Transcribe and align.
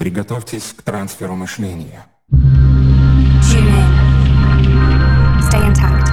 Приготовьтесь 0.00 0.72
к 0.74 0.80
трансферу 0.80 1.36
мышления. 1.36 2.06
Tune 2.32 3.68
in. 3.68 3.88
Stay 5.42 5.60
intact. 5.68 6.08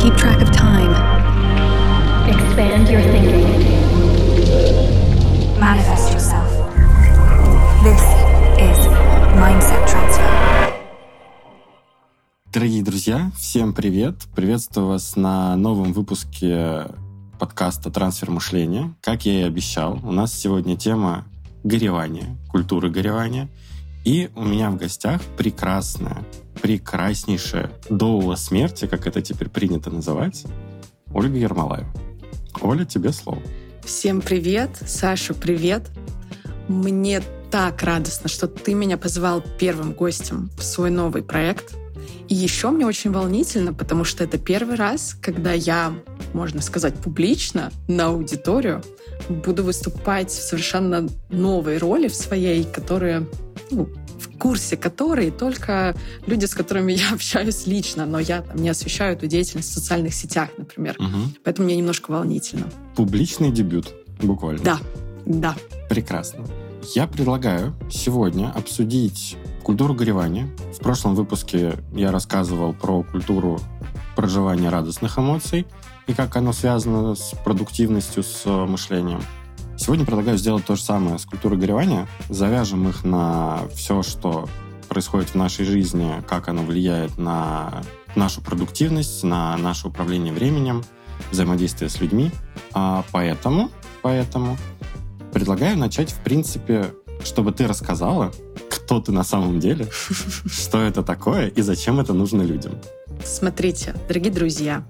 Keep 0.00 0.16
track 0.16 0.40
of 0.40 0.50
time. 0.50 0.90
Expand 2.26 2.88
your 2.88 3.02
thinking. 3.12 3.44
Manifest 5.60 6.14
yourself. 6.14 6.48
This 7.84 8.00
is 8.56 8.88
Mindset 9.36 9.86
Transfer. 9.86 10.24
Дорогие 12.50 12.82
друзья, 12.82 13.30
всем 13.36 13.74
привет! 13.74 14.14
Приветствую 14.34 14.86
вас 14.86 15.14
на 15.14 15.56
новом 15.56 15.92
выпуске 15.92 16.86
подкаста 17.38 17.90
«Трансфер 17.90 18.30
мышления». 18.30 18.94
Как 19.02 19.26
я 19.26 19.40
и 19.40 19.42
обещал, 19.42 20.00
у 20.02 20.10
нас 20.10 20.32
сегодня 20.32 20.78
тема 20.78 21.26
горевания, 21.64 22.36
культуры 22.48 22.90
горевания. 22.90 23.48
И 24.04 24.30
у 24.34 24.44
меня 24.44 24.70
в 24.70 24.76
гостях 24.76 25.20
прекрасная, 25.36 26.24
прекраснейшая 26.62 27.70
доула 27.90 28.36
смерти, 28.36 28.86
как 28.86 29.06
это 29.06 29.20
теперь 29.20 29.48
принято 29.48 29.90
называть, 29.90 30.44
Ольга 31.12 31.36
Ермолаева. 31.36 31.92
Оля, 32.62 32.84
тебе 32.84 33.12
слово. 33.12 33.42
Всем 33.84 34.20
привет, 34.20 34.70
Саша, 34.86 35.34
привет. 35.34 35.90
Мне 36.68 37.22
так 37.50 37.82
радостно, 37.82 38.28
что 38.28 38.46
ты 38.46 38.74
меня 38.74 38.96
позвал 38.96 39.42
первым 39.58 39.92
гостем 39.92 40.50
в 40.56 40.62
свой 40.62 40.90
новый 40.90 41.22
проект. 41.22 41.74
И 42.28 42.34
еще 42.34 42.70
мне 42.70 42.86
очень 42.86 43.10
волнительно, 43.10 43.74
потому 43.74 44.04
что 44.04 44.22
это 44.22 44.38
первый 44.38 44.76
раз, 44.76 45.16
когда 45.20 45.52
я, 45.52 45.92
можно 46.32 46.62
сказать, 46.62 46.94
публично 46.94 47.70
на 47.88 48.06
аудиторию 48.06 48.82
буду 49.28 49.64
выступать 49.64 50.30
в 50.30 50.42
совершенно 50.42 51.08
новой 51.28 51.78
роли 51.78 52.08
в 52.08 52.14
своей, 52.14 52.64
которые 52.64 53.26
ну, 53.70 53.88
в 54.18 54.38
курсе 54.38 54.76
которой 54.76 55.30
только 55.30 55.94
люди, 56.26 56.44
с 56.44 56.54
которыми 56.54 56.92
я 56.92 57.12
общаюсь 57.12 57.66
лично, 57.66 58.06
но 58.06 58.18
я 58.18 58.42
там, 58.42 58.56
не 58.56 58.68
освещаю 58.68 59.16
эту 59.16 59.26
деятельность 59.26 59.70
в 59.70 59.74
социальных 59.74 60.14
сетях, 60.14 60.50
например. 60.56 60.96
Угу. 60.98 61.34
Поэтому 61.44 61.66
мне 61.66 61.76
немножко 61.76 62.10
волнительно. 62.10 62.66
Публичный 62.96 63.50
дебют, 63.50 63.92
буквально. 64.22 64.62
Да, 64.62 64.78
да. 65.26 65.56
Прекрасно. 65.88 66.44
Я 66.94 67.06
предлагаю 67.06 67.74
сегодня 67.90 68.50
обсудить 68.50 69.36
культуру 69.62 69.94
горевания. 69.94 70.48
В 70.74 70.82
прошлом 70.82 71.14
выпуске 71.14 71.74
я 71.92 72.10
рассказывал 72.10 72.72
про 72.72 73.02
культуру 73.02 73.60
проживания 74.16 74.70
радостных 74.70 75.18
эмоций 75.18 75.66
и 76.10 76.14
как 76.14 76.36
оно 76.36 76.52
связано 76.52 77.14
с 77.14 77.34
продуктивностью, 77.44 78.24
с 78.24 78.44
мышлением. 78.44 79.22
Сегодня 79.76 80.04
предлагаю 80.04 80.36
сделать 80.36 80.64
то 80.64 80.74
же 80.74 80.82
самое 80.82 81.18
с 81.18 81.24
культурой 81.24 81.56
горевания. 81.56 82.08
Завяжем 82.28 82.88
их 82.88 83.04
на 83.04 83.60
все, 83.74 84.02
что 84.02 84.48
происходит 84.88 85.30
в 85.30 85.34
нашей 85.36 85.64
жизни, 85.64 86.22
как 86.28 86.48
оно 86.48 86.64
влияет 86.64 87.16
на 87.16 87.82
нашу 88.16 88.42
продуктивность, 88.42 89.22
на 89.22 89.56
наше 89.56 89.86
управление 89.86 90.34
временем, 90.34 90.82
взаимодействие 91.30 91.88
с 91.88 92.00
людьми. 92.00 92.32
А 92.72 93.04
поэтому, 93.12 93.70
поэтому 94.02 94.58
предлагаю 95.32 95.78
начать, 95.78 96.10
в 96.10 96.18
принципе, 96.22 96.92
чтобы 97.22 97.52
ты 97.52 97.68
рассказала, 97.68 98.32
кто 98.68 99.00
ты 99.00 99.12
на 99.12 99.22
самом 99.22 99.60
деле, 99.60 99.88
что 100.46 100.82
это 100.82 101.04
такое 101.04 101.46
и 101.46 101.62
зачем 101.62 102.00
это 102.00 102.14
нужно 102.14 102.42
людям. 102.42 102.80
Смотрите, 103.24 103.94
дорогие 104.08 104.32
друзья, 104.32 104.84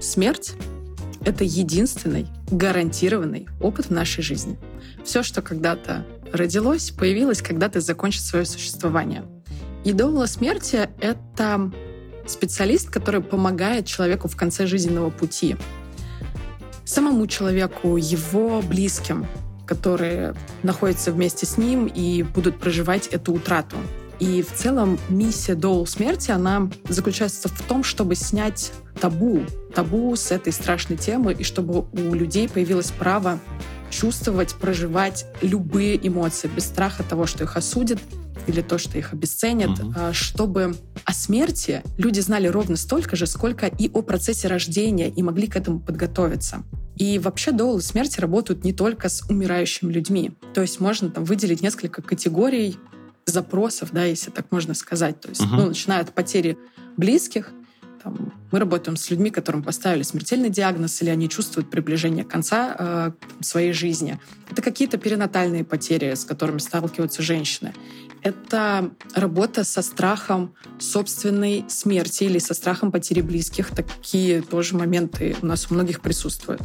смерть— 0.00 0.54
это 1.24 1.44
единственный 1.44 2.26
гарантированный 2.50 3.48
опыт 3.60 3.86
в 3.86 3.90
нашей 3.90 4.22
жизни. 4.22 4.58
Все, 5.04 5.22
что 5.22 5.42
когда-то 5.42 6.06
родилось, 6.32 6.90
появилось, 6.90 7.42
когда-то 7.42 7.80
закончит 7.80 8.22
свое 8.22 8.44
существование. 8.44 9.24
И 9.84 9.92
доула 9.92 10.26
смерти— 10.26 10.88
это 11.00 11.70
специалист, 12.26 12.90
который 12.90 13.20
помогает 13.20 13.86
человеку 13.86 14.28
в 14.28 14.36
конце 14.36 14.66
жизненного 14.66 15.10
пути. 15.10 15.56
Самому 16.84 17.26
человеку, 17.26 17.96
его 17.96 18.62
близким, 18.62 19.26
которые 19.66 20.34
находятся 20.62 21.12
вместе 21.12 21.46
с 21.46 21.56
ним 21.56 21.86
и 21.86 22.22
будут 22.22 22.58
проживать 22.58 23.06
эту 23.06 23.32
утрату. 23.32 23.76
И 24.18 24.42
в 24.42 24.52
целом 24.52 24.98
миссия 25.08 25.54
Доул 25.54 25.86
смерти, 25.86 26.30
она 26.30 26.68
заключается 26.88 27.48
в 27.48 27.62
том, 27.62 27.84
чтобы 27.84 28.16
снять 28.16 28.72
табу, 29.00 29.42
табу 29.74 30.14
с 30.14 30.30
этой 30.30 30.52
страшной 30.52 30.98
темы, 30.98 31.32
и 31.32 31.42
чтобы 31.42 31.86
у 31.92 32.14
людей 32.14 32.48
появилось 32.48 32.90
право 32.90 33.38
чувствовать, 33.90 34.54
проживать 34.54 35.26
любые 35.42 36.06
эмоции 36.06 36.48
без 36.54 36.64
страха 36.64 37.02
того, 37.02 37.26
что 37.26 37.44
их 37.44 37.56
осудят 37.56 37.98
или 38.46 38.62
то, 38.62 38.78
что 38.78 38.96
их 38.98 39.12
обесценят, 39.12 39.78
угу. 39.78 39.94
чтобы 40.12 40.76
о 41.04 41.12
смерти 41.12 41.82
люди 41.98 42.20
знали 42.20 42.46
ровно 42.46 42.76
столько 42.76 43.16
же, 43.16 43.26
сколько 43.26 43.66
и 43.66 43.90
о 43.92 44.02
процессе 44.02 44.48
рождения, 44.48 45.08
и 45.08 45.22
могли 45.22 45.46
к 45.46 45.56
этому 45.56 45.80
подготовиться. 45.80 46.62
И 46.96 47.18
вообще 47.18 47.52
доулы 47.52 47.82
смерти 47.82 48.20
работают 48.20 48.64
не 48.64 48.72
только 48.72 49.08
с 49.08 49.22
умирающими 49.28 49.92
людьми. 49.92 50.32
То 50.54 50.62
есть 50.62 50.80
можно 50.80 51.10
там 51.10 51.24
выделить 51.24 51.62
несколько 51.62 52.02
категорий 52.02 52.76
запросов, 53.26 53.90
да, 53.92 54.04
если 54.04 54.30
так 54.30 54.50
можно 54.50 54.74
сказать. 54.74 55.20
То 55.20 55.28
есть, 55.28 55.42
угу. 55.42 55.56
ну, 55.56 55.66
начиная 55.68 56.00
от 56.00 56.14
потери 56.14 56.56
близких, 56.96 57.52
там, 58.02 58.32
мы 58.50 58.58
работаем 58.58 58.96
с 58.96 59.10
людьми, 59.10 59.30
которым 59.30 59.62
поставили 59.62 60.02
смертельный 60.02 60.50
диагноз, 60.50 61.02
или 61.02 61.10
они 61.10 61.28
чувствуют 61.28 61.70
приближение 61.70 62.24
конца 62.24 62.76
э, 62.78 63.10
своей 63.40 63.72
жизни. 63.72 64.18
Это 64.50 64.62
какие-то 64.62 64.98
перинатальные 64.98 65.64
потери, 65.64 66.14
с 66.14 66.24
которыми 66.24 66.58
сталкиваются 66.58 67.22
женщины. 67.22 67.74
Это 68.22 68.90
работа 69.14 69.64
со 69.64 69.82
страхом 69.82 70.54
собственной 70.78 71.64
смерти 71.68 72.24
или 72.24 72.38
со 72.38 72.54
страхом 72.54 72.92
потери 72.92 73.22
близких. 73.22 73.70
Такие 73.70 74.42
тоже 74.42 74.76
моменты 74.76 75.36
у 75.40 75.46
нас 75.46 75.70
у 75.70 75.74
многих 75.74 76.00
присутствуют. 76.00 76.62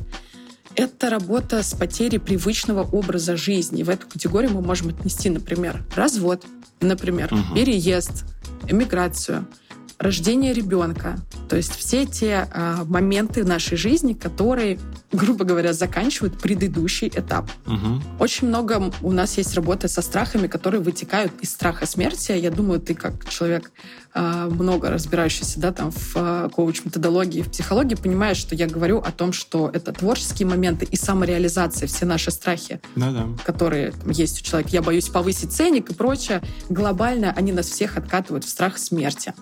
Это 0.75 1.09
работа 1.09 1.63
с 1.63 1.73
потерей 1.73 2.19
привычного 2.19 2.84
образа 2.84 3.38
жизни. 3.38 3.84
В 3.84 3.90
эту 3.90 4.07
категорию 4.07 4.52
мы 4.52 4.62
можем 4.62 4.90
отнести, 4.90 5.29
например, 5.29 5.85
развод, 5.96 6.46
например, 6.81 7.34
угу. 7.34 7.56
переезд, 7.56 8.25
эмиграцию— 8.67 9.47
рождение 9.98 10.54
ребенка. 10.54 11.18
То 11.50 11.56
есть 11.56 11.76
все 11.76 12.06
те 12.06 12.48
э, 12.54 12.76
моменты 12.86 13.44
в 13.44 13.48
нашей 13.48 13.78
жизни, 13.78 14.14
которые, 14.14 14.80
грубо 15.12 15.46
говоря, 15.46 15.74
заканчивают 15.74 16.40
предыдущий 16.40 17.08
этап. 17.08 17.50
Угу. 17.66 18.02
Очень 18.20 18.48
много 18.48 18.92
у 19.02 19.12
нас 19.12 19.38
есть 19.38 19.54
работы 19.56 19.88
со 19.88 20.02
страхами, 20.02 20.48
которые 20.48 20.82
вытекают 20.82 21.32
из 21.42 21.52
страха 21.52 21.86
смерти. 21.86 22.34
Я 22.34 22.52
думаю, 22.52 22.80
ты 22.82 22.94
как 22.94 23.30
человек 23.30 23.72
э, 24.14 24.50
много 24.50 24.90
разбирающийся 24.90 25.60
да, 25.60 25.72
там, 25.72 25.92
в 25.92 26.16
э, 26.16 26.50
коуч-методологии, 26.54 27.42
в 27.42 27.52
психологии, 27.52 27.96
понимаешь, 27.96 28.38
что 28.38 28.56
я 28.56 28.68
говорю 28.68 29.00
о 29.00 29.12
том, 29.12 29.32
что 29.32 29.70
это 29.74 29.94
творческие 29.94 30.48
моменты 30.48 30.86
и 30.90 30.98
самореализация, 30.98 31.88
все 31.88 32.06
наши 32.06 32.32
страхи, 32.32 32.82
Да-да. 32.96 33.28
которые 33.46 33.92
там, 33.92 34.10
есть 34.10 34.42
у 34.42 34.44
человека. 34.44 34.72
Я 34.74 34.82
боюсь 34.82 35.08
повысить 35.08 35.54
ценник 35.54 35.92
и 35.92 35.94
прочее. 35.94 36.42
Глобально 36.70 37.34
они 37.36 37.54
нас 37.54 37.68
всех 37.68 37.98
откатывают 37.98 38.44
в 38.44 38.50
страх 38.50 38.78
смерти 38.78 39.34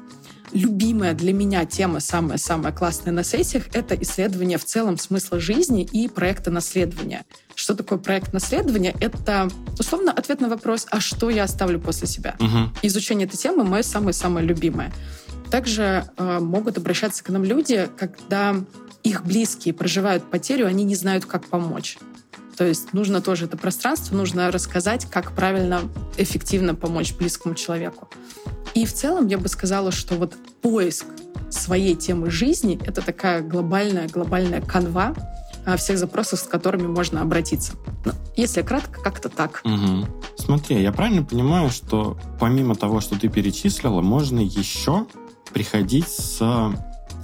любимая 0.54 1.14
для 1.14 1.34
меня 1.34 1.66
тема, 1.66 2.00
самая-самая 2.00 2.72
классная 2.72 3.12
на 3.12 3.24
сессиях, 3.24 3.64
это 3.74 3.96
исследование 3.96 4.58
в 4.58 4.66
целом 4.66 4.98
смысла 4.98 5.40
жизни 5.40 5.84
и 5.84 6.08
проекта 6.08 6.52
наследования. 6.52 7.26
Что 7.56 7.76
такое 7.76 7.98
проект 7.98 8.34
наследования? 8.34 8.96
Это, 9.00 9.50
условно, 9.80 10.12
ответ 10.12 10.42
на 10.42 10.50
вопрос, 10.50 10.88
а 10.90 11.00
что 11.00 11.30
я 11.30 11.44
оставлю 11.44 11.80
после 11.80 12.08
себя? 12.08 12.36
Угу. 12.40 12.78
Изучение 12.84 13.28
этой 13.28 13.38
темы 13.38 13.64
мое 13.64 13.84
самое-самое 13.84 14.46
любимое. 14.46 14.92
Также 15.52 16.06
э, 16.18 16.40
могут 16.40 16.78
обращаться 16.78 17.24
к 17.24 17.30
нам 17.30 17.44
люди, 17.44 17.88
когда 17.98 18.56
их 19.04 19.26
близкие 19.26 19.74
проживают 19.74 20.24
потерю, 20.30 20.68
они 20.68 20.84
не 20.84 20.96
знают, 20.96 21.26
как 21.26 21.46
помочь. 21.46 21.98
То 22.58 22.66
есть 22.66 22.94
нужно 22.94 23.22
тоже 23.22 23.46
это 23.46 23.58
пространство, 23.58 24.16
нужно 24.16 24.52
рассказать, 24.52 25.06
как 25.10 25.32
правильно, 25.34 25.82
эффективно 26.18 26.76
помочь 26.76 27.14
близкому 27.14 27.56
человеку. 27.56 28.10
И 28.74 28.86
в 28.86 28.94
целом 28.94 29.28
я 29.28 29.38
бы 29.38 29.48
сказала, 29.48 29.92
что 29.92 30.16
вот 30.16 30.36
поиск 30.62 31.06
своей 31.50 31.96
темы 31.96 32.32
жизни— 32.32 32.80
это 32.86 33.02
такая 33.02 33.42
глобальная, 33.42 34.08
глобальная 34.08 34.62
канва 34.62 35.14
а, 35.66 35.78
всех 35.78 35.98
запросов, 35.98 36.40
с 36.40 36.44
которыми 36.44 36.88
можно 36.88 37.22
обратиться. 37.22 37.74
Ну, 38.06 38.12
если 38.36 38.62
кратко, 38.64 39.02
как-то 39.02 39.30
так. 39.30 39.62
Угу. 39.64 40.08
Смотри, 40.38 40.82
я 40.82 40.92
правильно 40.92 41.24
понимаю, 41.24 41.70
что 41.70 42.18
помимо 42.40 42.76
того, 42.76 43.00
что 43.00 43.20
ты 43.20 43.30
перечислила, 43.30 44.02
можно 44.02 44.40
еще 44.40 45.06
приходить 45.54 46.08
с 46.08 46.42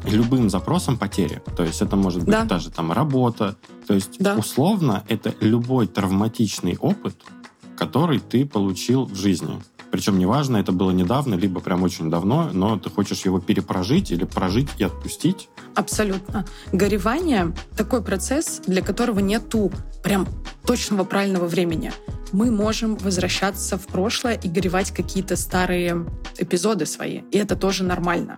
любым 0.06 0.50
запросом 0.50 0.98
потери. 0.98 1.42
То 1.57 1.63
есть 1.63 1.81
это 1.81 1.96
может 1.96 2.19
быть 2.24 2.31
да. 2.31 2.44
даже 2.44 2.69
там 2.69 2.92
работа. 2.92 3.57
То 3.88 3.96
есть 3.96 4.19
да. 4.19 4.36
условно 4.36 5.04
это 5.10 5.34
любой 5.42 5.88
травматичный 5.88 6.78
опыт, 6.80 7.16
который 7.75 8.19
ты 8.19 8.46
получил 8.46 9.06
в 9.06 9.16
жизни. 9.16 9.62
Причем 9.91 10.19
неважно, 10.19 10.57
это 10.57 10.71
было 10.71 10.91
недавно, 10.91 11.36
либо 11.36 11.62
прям 11.62 11.83
очень 11.83 12.09
давно, 12.09 12.50
но 12.53 12.77
ты 12.77 12.89
хочешь 12.89 13.25
его 13.25 13.39
перепрожить 13.39 14.12
или 14.12 14.25
прожить 14.25 14.69
и 14.77 14.83
отпустить. 14.83 15.50
Абсолютно. 15.75 16.45
Горевание— 16.71 17.53
такой 17.77 18.01
процесс, 18.03 18.62
для 18.68 18.81
которого 18.81 19.19
нету 19.19 19.71
прям 20.03 20.27
точного 20.65 21.03
правильного 21.03 21.47
времени. 21.47 21.91
мы 22.31 22.51
можем 22.51 22.95
возвращаться 22.97 23.77
в 23.77 23.88
прошлое 23.88 24.36
и 24.36 24.47
горевать 24.47 24.91
какие-то 24.91 25.36
старые 25.36 26.06
эпизоды 26.38 26.86
свои. 26.86 27.21
И 27.31 27.38
это 27.38 27.56
тоже 27.56 27.83
нормально. 27.83 28.38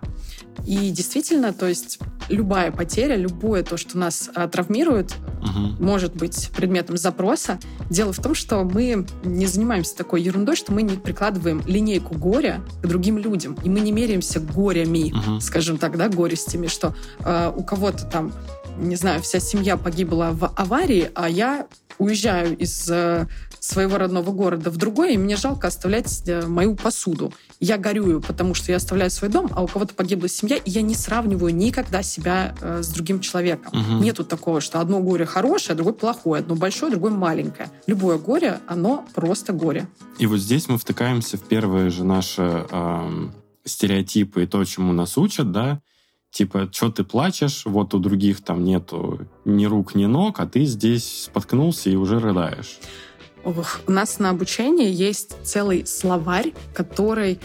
И 0.66 0.90
действительно, 0.90 1.52
то 1.52 1.66
есть 1.66 1.98
любая 2.28 2.70
потеря, 2.72 3.16
любое 3.16 3.62
то, 3.62 3.76
что 3.76 3.98
нас 3.98 4.30
а, 4.34 4.48
травмирует, 4.48 5.14
Мгм. 5.40 5.76
может 5.84 6.14
быть 6.14 6.50
предметом 6.56 6.96
запроса. 6.96 7.58
Дело 7.90 8.12
в 8.12 8.18
том, 8.22 8.34
что 8.34 8.62
мы 8.64 9.06
не 9.24 9.46
занимаемся 9.46 9.96
такой 9.96 10.22
ерундой, 10.22 10.56
что 10.56 10.72
мы 10.72 10.82
не 10.82 10.96
прикладываем 10.96 11.62
линейку 11.66 12.14
горя 12.14 12.60
к 12.82 12.86
другим 12.86 13.18
людям, 13.18 13.56
и 13.64 13.68
мы 13.68 13.80
не 13.80 13.92
меряемся 13.92 14.40
горями, 14.40 15.12
Мгм. 15.12 15.40
скажем 15.40 15.78
так, 15.78 15.96
да, 15.96 16.08
горестями, 16.08 16.66
что 16.68 16.94
э, 17.24 17.52
у 17.54 17.62
кого-то 17.64 18.04
там, 18.06 18.32
не 18.78 18.96
знаю, 18.96 19.20
вся 19.22 19.40
семья 19.40 19.76
погибла 19.76 20.30
в 20.32 20.52
аварии, 20.56 21.10
а 21.14 21.28
я 21.28 21.66
уезжаю 21.98 22.56
из 22.56 22.88
э, 22.90 23.26
своего 23.62 23.96
родного 23.96 24.32
города 24.32 24.70
в 24.70 24.76
другой, 24.76 25.14
и 25.14 25.16
мне 25.16 25.36
жалко 25.36 25.68
оставлять 25.68 26.24
э, 26.26 26.44
мою 26.46 26.74
посуду. 26.74 27.32
Я 27.60 27.78
горюю, 27.78 28.20
потому 28.20 28.54
что 28.54 28.72
я 28.72 28.76
оставляю 28.76 29.08
свой 29.08 29.30
дом, 29.30 29.48
а 29.52 29.62
у 29.62 29.68
кого-то 29.68 29.94
погибла 29.94 30.28
семья, 30.28 30.56
и 30.56 30.68
я 30.68 30.82
не 30.82 30.96
сравниваю 30.96 31.54
никогда 31.54 32.02
себя 32.02 32.56
э, 32.60 32.82
с 32.82 32.88
другим 32.88 33.20
человеком. 33.20 33.72
Мгм. 33.72 34.02
Нету 34.02 34.24
такого, 34.24 34.60
что 34.60 34.80
одно 34.80 34.98
горе 34.98 35.26
хорошее, 35.26 35.74
а 35.74 35.76
другое 35.76 35.94
плохое, 35.94 36.40
одно 36.40 36.56
большое, 36.56 36.90
другое 36.90 37.12
маленькое. 37.12 37.70
Любое 37.86 38.18
горе, 38.18 38.58
оно 38.66 39.06
просто 39.14 39.52
горе. 39.52 39.86
И 40.18 40.26
вот 40.26 40.40
здесь 40.40 40.68
мы 40.68 40.76
втыкаемся 40.76 41.36
в 41.36 41.42
первые 41.42 41.90
же 41.90 42.02
наши 42.02 42.42
эм, 42.42 43.32
стереотипы 43.64 44.42
и 44.42 44.46
то, 44.46 44.64
чему 44.64 44.92
нас 44.92 45.16
учат, 45.16 45.52
да, 45.52 45.80
типа, 46.32 46.68
что 46.72 46.90
ты 46.90 47.04
плачешь, 47.04 47.62
вот 47.64 47.94
у 47.94 48.00
других 48.00 48.42
там 48.42 48.64
нету 48.64 49.20
ни 49.44 49.66
рук, 49.66 49.94
ни 49.94 50.06
ног, 50.06 50.40
а 50.40 50.46
ты 50.46 50.64
здесь 50.64 51.26
споткнулся 51.26 51.90
и 51.90 51.94
уже 51.94 52.18
рыдаешь. 52.18 52.80
Ох, 53.44 53.80
у 53.86 53.92
нас 53.92 54.18
на 54.18 54.30
обучении 54.30 54.90
есть 54.90 55.36
целый 55.42 55.86
словарь, 55.86 56.52
который 56.74 57.40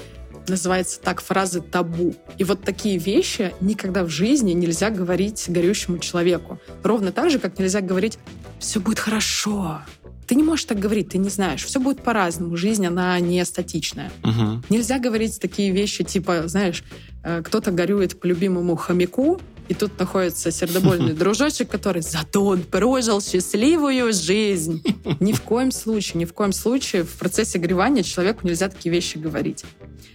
называется 0.47 0.99
так 1.01 1.21
фразы 1.21 1.61
табу. 1.61 2.15
И 2.37 2.43
вот 2.43 2.61
такие 2.61 2.97
вещи 2.97 3.53
никогда 3.59 4.03
в 4.03 4.09
жизни 4.09 4.53
нельзя 4.53 4.89
говорить 4.89 5.45
горющему 5.47 5.99
человеку. 5.99 6.59
Ровно 6.83 7.11
так 7.11 7.29
же, 7.31 7.39
как 7.39 7.59
нельзя 7.59 7.81
говорить 7.81 8.17
«все 8.59 8.79
будет 8.79 8.99
хорошо». 8.99 9.81
Ты 10.25 10.35
не 10.35 10.43
можешь 10.43 10.65
так 10.65 10.77
говорить, 10.77 11.09
ты 11.09 11.17
не 11.17 11.29
знаешь. 11.29 11.63
Все 11.63 11.79
будет 11.79 12.03
по-разному. 12.03 12.57
Жизнь, 12.57 12.85
она 12.85 13.17
не 13.21 13.43
статичная. 13.45 14.11
Мгм. 14.23 14.61
Нельзя 14.69 14.99
говорить 14.99 15.39
такие 15.39 15.71
вещи, 15.71 16.03
типа, 16.03 16.49
знаешь, 16.49 16.83
э, 17.23 17.41
кто-то 17.43 17.71
горюет 17.71 18.19
по 18.19 18.25
любимому 18.25 18.75
хомяку, 18.75 19.39
и 19.67 19.73
тут 19.73 19.97
находится 19.99 20.51
сердобольный 20.51 21.13
дружочек, 21.21 21.69
который 21.69 22.01
зато 22.01 22.43
он 22.45 22.61
прожил 22.63 23.21
счастливую 23.21 24.13
жизнь. 24.13 24.83
Ни 25.19 25.33
в 25.33 25.41
коем 25.41 25.71
случае, 25.71 26.19
ни 26.19 26.25
в 26.25 26.33
коем 26.33 26.53
случае 26.53 27.03
в 27.03 27.13
процессе 27.17 27.59
горевания 27.59 28.03
человеку 28.03 28.47
нельзя 28.47 28.69
такие 28.69 28.91
вещи 28.93 29.17
говорить. 29.17 29.63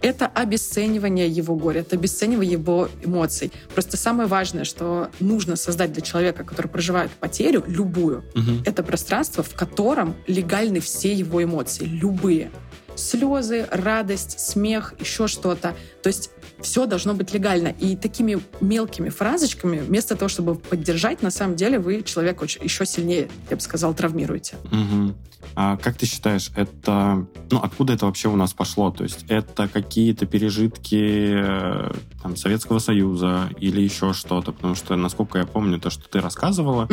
Это 0.00 0.26
обесценивание 0.26 1.28
его 1.28 1.54
горя, 1.54 1.80
это 1.80 1.94
обесценивание 1.96 2.52
его 2.52 2.88
эмоций. 3.04 3.52
Просто 3.72 3.96
самое 3.96 4.28
важное, 4.28 4.64
что 4.64 5.10
нужно 5.20 5.54
создать 5.56 5.92
для 5.92 6.02
человека, 6.02 6.42
который 6.44 6.66
проживает 6.66 7.10
потерю, 7.12 7.62
любую, 7.66 8.24
Мгм. 8.34 8.62
это 8.66 8.82
пространство, 8.82 9.44
в 9.44 9.54
котором 9.54 10.16
легальны 10.26 10.80
все 10.80 11.12
его 11.12 11.42
эмоции, 11.42 11.84
любые. 11.84 12.50
Слезы, 12.96 13.66
радость, 13.70 14.40
смех, 14.40 14.94
еще 14.98 15.26
что-то. 15.26 15.74
То 16.02 16.08
есть 16.08 16.30
все 16.60 16.86
должно 16.86 17.14
быть 17.14 17.32
легально. 17.32 17.68
И 17.68 17.96
такими 17.96 18.40
мелкими 18.60 19.08
фразочками, 19.08 19.78
вместо 19.78 20.16
того, 20.16 20.28
чтобы 20.28 20.54
поддержать, 20.54 21.22
на 21.22 21.30
самом 21.30 21.56
деле 21.56 21.78
вы 21.78 22.02
человека 22.02 22.44
еще 22.44 22.86
сильнее, 22.86 23.28
я 23.50 23.56
бы 23.56 23.62
сказала, 23.62 23.94
травмируете. 23.94 24.56
Мгм. 24.70 25.14
А 25.54 25.76
как 25.76 25.96
ты 25.96 26.06
считаешь, 26.06 26.50
это... 26.56 27.26
Ну, 27.50 27.58
откуда 27.58 27.92
это 27.92 28.06
вообще 28.06 28.28
у 28.28 28.36
нас 28.36 28.54
пошло? 28.54 28.90
То 28.90 29.04
есть 29.04 29.24
это 29.28 29.68
какие-то 29.68 30.24
пережитки 30.24 31.34
э, 31.34 31.92
там, 32.22 32.36
Советского 32.36 32.78
Союза 32.78 33.50
или 33.58 33.80
еще 33.80 34.12
что-то? 34.12 34.52
Потому 34.52 34.74
что, 34.74 34.96
насколько 34.96 35.38
я 35.38 35.44
помню, 35.44 35.78
то, 35.80 35.90
что 35.90 36.08
ты 36.08 36.20
рассказывала, 36.20 36.88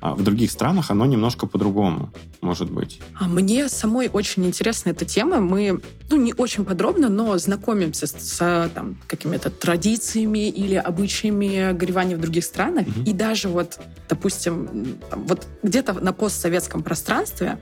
а 0.00 0.14
в 0.14 0.22
других 0.22 0.50
странах 0.50 0.90
оно 0.90 1.06
немножко 1.06 1.46
по-другому, 1.46 2.10
может 2.40 2.70
быть. 2.70 3.00
А 3.18 3.28
мне 3.28 3.68
самой 3.68 4.10
очень 4.12 4.44
интересна 4.46 4.90
эта 4.90 5.04
тема. 5.04 5.40
Мы, 5.42 5.80
ну, 6.10 6.16
не 6.16 6.32
очень 6.34 6.64
подробно, 6.64 7.08
но 7.08 7.36
знакомимся 7.38 8.06
с, 8.06 8.12
с, 8.12 8.70
там, 8.74 8.98
какими-то 9.06 9.50
традициями 9.50 10.48
или 10.48 10.74
обычаями 10.74 11.72
горевания 11.72 12.16
в 12.16 12.20
других 12.20 12.44
странах. 12.44 12.86
Мгм. 12.86 13.04
И 13.04 13.12
даже 13.12 13.48
вот, 13.48 13.78
допустим, 14.08 14.98
там, 15.10 15.24
вот 15.26 15.46
где-то 15.62 15.94
на 15.94 16.12
постсоветском 16.12 16.82
пространстве 16.82 17.58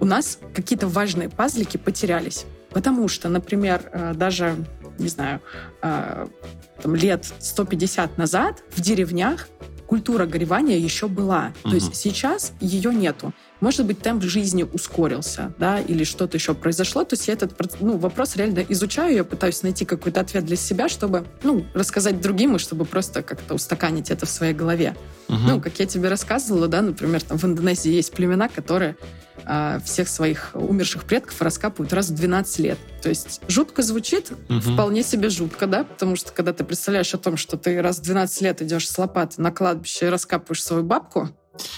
у 0.00 0.04
нас 0.04 0.38
какие-то 0.54 0.88
важные 0.88 1.28
пазлики 1.28 1.76
потерялись. 1.76 2.44
Потому 2.70 3.08
что, 3.08 3.28
например, 3.28 3.82
э, 3.92 4.14
даже, 4.14 4.56
не 4.98 5.08
знаю, 5.08 5.40
э, 5.82 6.26
там, 6.82 6.94
лет 6.94 7.26
150 7.38 8.18
назад 8.18 8.62
в 8.70 8.80
деревнях 8.80 9.48
культура 9.86 10.24
горевания 10.26 10.78
еще 10.78 11.06
была. 11.06 11.52
То 11.62 11.68
Мгм. 11.68 11.74
есть 11.76 11.94
сейчас 11.96 12.52
ее 12.60 12.94
нету. 12.94 13.32
Может 13.62 13.86
быть, 13.86 14.00
темп 14.00 14.24
жизни 14.24 14.64
ускорился, 14.64 15.52
да, 15.56 15.78
или 15.78 16.02
что-то 16.02 16.36
еще 16.36 16.52
произошло. 16.52 17.04
То 17.04 17.14
есть 17.14 17.28
я 17.28 17.34
этот 17.34 17.54
ну, 17.80 17.96
вопрос 17.96 18.34
реально 18.34 18.66
изучаю, 18.68 19.14
я 19.14 19.22
пытаюсь 19.22 19.62
найти 19.62 19.84
какой-то 19.84 20.20
ответ 20.20 20.44
для 20.44 20.56
себя, 20.56 20.88
чтобы, 20.88 21.24
ну, 21.44 21.64
рассказать 21.72 22.20
другим, 22.20 22.56
и 22.56 22.58
чтобы 22.58 22.84
просто 22.84 23.22
как-то 23.22 23.54
устаканить 23.54 24.10
это 24.10 24.26
в 24.26 24.30
своей 24.30 24.52
голове. 24.52 24.96
Мгм. 25.28 25.46
Ну, 25.46 25.60
как 25.60 25.78
я 25.78 25.86
тебе 25.86 26.08
рассказывала, 26.08 26.66
да, 26.66 26.82
например, 26.82 27.22
там 27.22 27.38
в 27.38 27.44
Индонезии 27.44 27.92
есть 27.92 28.12
племена, 28.12 28.48
которые 28.48 28.96
а, 29.44 29.78
всех 29.84 30.08
своих 30.08 30.50
умерших 30.54 31.04
предков 31.04 31.40
раскапывают 31.40 31.92
раз 31.92 32.08
в 32.08 32.14
12 32.14 32.58
лет. 32.58 32.78
То 33.00 33.10
есть 33.10 33.40
жутко 33.46 33.82
звучит, 33.82 34.32
Мгм. 34.48 34.60
вполне 34.60 35.04
себе 35.04 35.30
жутко, 35.30 35.68
да, 35.68 35.84
потому 35.84 36.16
что 36.16 36.32
когда 36.32 36.52
ты 36.52 36.64
представляешь 36.64 37.14
о 37.14 37.18
том, 37.18 37.36
что 37.36 37.56
ты 37.56 37.80
раз 37.80 37.98
в 37.98 38.02
12 38.02 38.42
лет 38.42 38.60
идешь 38.60 38.88
с 38.88 38.98
лопаты 38.98 39.40
на 39.40 39.52
кладбище 39.52 40.06
и 40.06 40.08
раскапываешь 40.08 40.62
свою 40.64 40.82
бабку, 40.82 41.28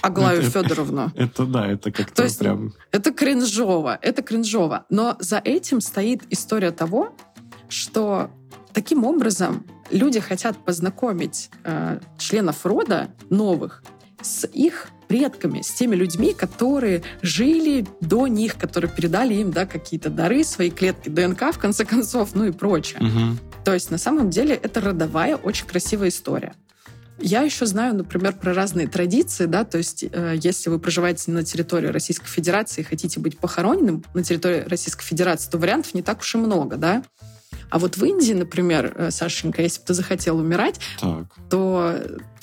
Аглаю 0.03 0.41
Это- 0.41 0.50
Федоровну, 0.50 1.12
Это 1.17 1.47
да, 1.47 1.67
это 1.67 1.91
как-то 1.91 2.15
То 2.15 2.23
есть- 2.25 2.38
прям... 2.38 2.73
это 2.93 3.12
кринжово, 3.12 3.99
это 4.00 4.23
кринжово. 4.23 4.85
Но 4.91 5.17
за 5.19 5.38
этим 5.38 5.81
стоит 5.81 6.23
история 6.31 6.71
того, 6.71 7.15
что 7.69 8.31
таким 8.73 9.05
образом 9.05 9.67
люди 9.91 10.21
хотят 10.21 10.56
познакомить 10.65 11.50
э, 11.65 12.00
членов 12.19 12.65
рода 12.65 13.09
новых 13.31 13.82
с 14.23 14.47
их 14.47 14.88
предками, 15.09 15.61
с 15.61 15.71
теми 15.73 15.97
людьми, 15.97 16.32
которые 16.32 17.03
жили 17.20 17.87
до 18.00 18.27
них, 18.27 18.56
которые 18.56 18.91
передали 18.91 19.35
им 19.35 19.50
да, 19.50 19.67
какие-то 19.67 20.09
дары, 20.09 20.44
свои 20.44 20.70
клетки 20.70 21.09
ДНК, 21.11 21.53
в 21.53 21.58
конце 21.58 21.84
концов, 21.84 22.31
ну 22.34 22.44
и 22.46 22.51
прочее. 22.53 23.01
Мгм. 23.01 23.39
То 23.65 23.75
есть 23.75 23.91
на 23.91 23.99
самом 23.99 24.31
деле 24.31 24.55
это 24.55 24.81
родовая, 24.81 25.37
очень 25.37 25.67
красивая 25.67 26.08
история. 26.08 26.55
Я 27.19 27.43
еще 27.43 27.67
знаю, 27.67 27.94
например, 27.94 28.35
про 28.35 28.55
разные 28.55 28.89
традиции, 28.89 29.47
да, 29.47 29.65
то 29.65 29.79
есть 29.79 30.05
э, 30.11 30.35
если 30.37 30.69
вы 30.69 30.79
проживаете 30.79 31.31
на 31.31 31.44
территории 31.44 31.89
Российской 31.89 32.27
Федерации 32.27 32.81
и 32.81 32.85
хотите 32.85 33.21
быть 33.21 33.39
похороненным 33.39 34.05
на 34.15 34.25
территории 34.25 34.65
Российской 34.67 35.05
Федерации, 35.05 35.51
то 35.51 35.59
вариантов 35.59 35.94
не 35.94 36.03
так 36.03 36.21
уж 36.21 36.35
и 36.35 36.39
много, 36.39 36.77
да. 36.77 37.05
А 37.75 37.79
вот 37.81 37.97
в 37.97 38.05
Индии, 38.05 38.35
например, 38.35 38.93
э, 38.95 39.11
Сашенька, 39.11 39.61
если 39.61 39.81
бы 39.81 39.87
ты 39.87 39.95
захотел 39.95 40.39
умирать, 40.39 40.79
Так. 41.01 41.25
то 41.51 41.97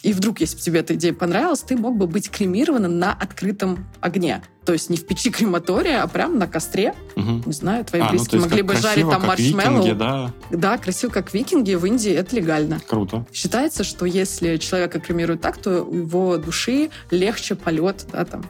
и 0.04 0.12
вдруг, 0.12 0.42
если 0.42 0.58
бы 0.58 0.62
тебе 0.62 0.80
эта 0.82 0.96
идея 0.96 1.14
понравилась, 1.14 1.62
ты 1.62 1.78
мог 1.78 1.96
бы 1.96 2.06
быть 2.06 2.30
кремированным 2.30 3.00
на 3.00 3.14
открытом 3.14 3.88
огне. 4.02 4.44
То 4.66 4.74
есть 4.74 4.90
не 4.90 4.98
в 4.98 5.08
печи 5.08 5.32
крематория, 5.32 6.04
а 6.04 6.08
прямо 6.08 6.36
на 6.36 6.48
костре. 6.48 6.94
Мгм. 7.16 7.44
Не 7.46 7.54
знаю, 7.54 7.86
твои 7.86 8.02
А, 8.02 8.06
ну, 8.08 8.10
близкие 8.12 8.40
есть 8.40 8.50
могли 8.50 8.62
бы 8.62 8.74
жарить 8.74 9.06
красиво, 9.06 9.12
там 9.14 9.22
как 9.22 9.30
маршмеллоу. 9.30 9.84
викинги, 9.84 9.98
да, 9.98 10.34
Да, 10.52 10.78
красиво, 10.78 11.12
как 11.12 11.34
викинги. 11.34 11.76
В 11.76 11.86
Индии 11.86 12.12
это 12.12 12.36
легально. 12.36 12.82
круто. 12.86 13.26
Считается, 13.32 13.86
что 13.86 14.06
если 14.06 14.58
человека 14.58 15.00
кремируют 15.00 15.40
так, 15.40 15.56
то 15.62 15.82
у 15.86 15.96
его 15.96 16.36
души 16.36 16.90
легче 17.10 17.56
полет 17.56 18.06
да, 18.12 18.26
там, 18.26 18.44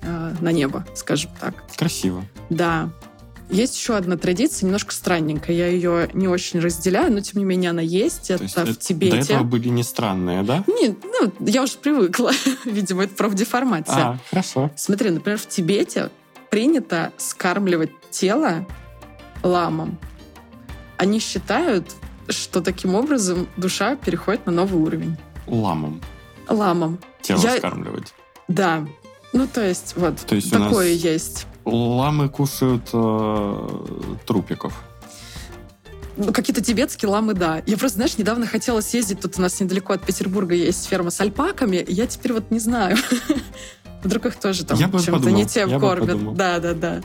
э, 0.00 0.32
на 0.40 0.52
небо, 0.52 0.86
скажем 0.94 1.32
так. 1.38 1.52
Красиво. 1.76 2.24
Да. 2.48 2.88
Есть 3.50 3.76
еще 3.76 3.96
одна 3.96 4.16
традиция, 4.16 4.66
немножко 4.66 4.92
странненькая. 4.92 5.54
Я 5.54 5.66
ее 5.68 6.08
не 6.14 6.28
очень 6.28 6.60
разделяю, 6.60 7.12
но 7.12 7.20
тем 7.20 7.38
не 7.38 7.44
менее 7.44 7.70
она 7.70 7.82
есть. 7.82 8.28
То 8.28 8.34
Это 8.34 8.42
есть 8.44 8.54
в 8.54 8.58
это- 8.58 8.74
Тибете. 8.74 9.16
До 9.18 9.22
этого 9.22 9.42
были 9.44 9.68
не 9.68 9.82
странные, 9.82 10.42
да? 10.42 10.64
Не, 10.66 10.96
ну, 11.04 11.32
я 11.40 11.62
уже 11.62 11.76
привыкла. 11.78 12.32
Видимо, 12.64 13.04
это 13.04 13.14
профдеформация. 13.14 13.94
А, 13.96 14.18
хорошо. 14.30 14.70
Смотри, 14.76 15.10
например, 15.10 15.38
в 15.38 15.46
Тибете 15.46 16.10
принято 16.50 17.12
скармливать 17.18 17.90
тело 18.10 18.66
ламам. 19.42 19.98
Они 20.96 21.18
считают, 21.20 21.90
что 22.28 22.60
таким 22.62 22.94
образом 22.94 23.46
душа 23.56 23.96
переходит 23.96 24.46
на 24.46 24.52
новый 24.52 24.80
уровень. 24.80 25.16
Ламом 25.46 26.00
Ламам. 26.48 26.98
тело 27.20 27.40
Я- 27.42 27.58
скармливать. 27.58 28.14
Да. 28.48 28.86
Ну, 29.34 29.46
то 29.46 29.66
есть, 29.66 29.94
вот, 29.96 30.16
То 30.26 30.34
есть 30.34 30.52
у 30.54 30.58
нас- 30.58 30.68
такое 30.68 30.88
есть. 30.92 31.46
Ламы 31.64 32.28
кушают 32.28 32.88
э, 32.92 34.16
трупиков. 34.26 34.72
Ну, 36.16 36.32
какие-то 36.32 36.62
тибетские 36.62 37.08
ламы, 37.08 37.34
да. 37.34 37.62
Я 37.66 37.76
просто, 37.76 37.96
знаешь, 37.96 38.16
недавно 38.18 38.46
хотела 38.46 38.80
съездить, 38.80 39.20
тут 39.20 39.38
у 39.38 39.42
нас 39.42 39.58
недалеко 39.60 39.94
от 39.94 40.04
Петербурга 40.04 40.54
есть 40.54 40.86
ферма 40.86 41.10
с 41.10 41.20
альпаками, 41.20 41.84
я 41.88 42.06
теперь 42.06 42.32
вот 42.32 42.50
не 42.50 42.60
знаю. 42.60 42.96
Вдруг 44.04 44.26
их 44.26 44.36
тоже 44.36 44.64
там 44.64 44.78
чем-то 44.78 45.30
не 45.30 45.46
тем 45.46 45.70
бы 45.70 45.80
кормят. 45.80 46.34
Да, 46.34 46.60
да, 46.60 46.74
да. 46.74 47.00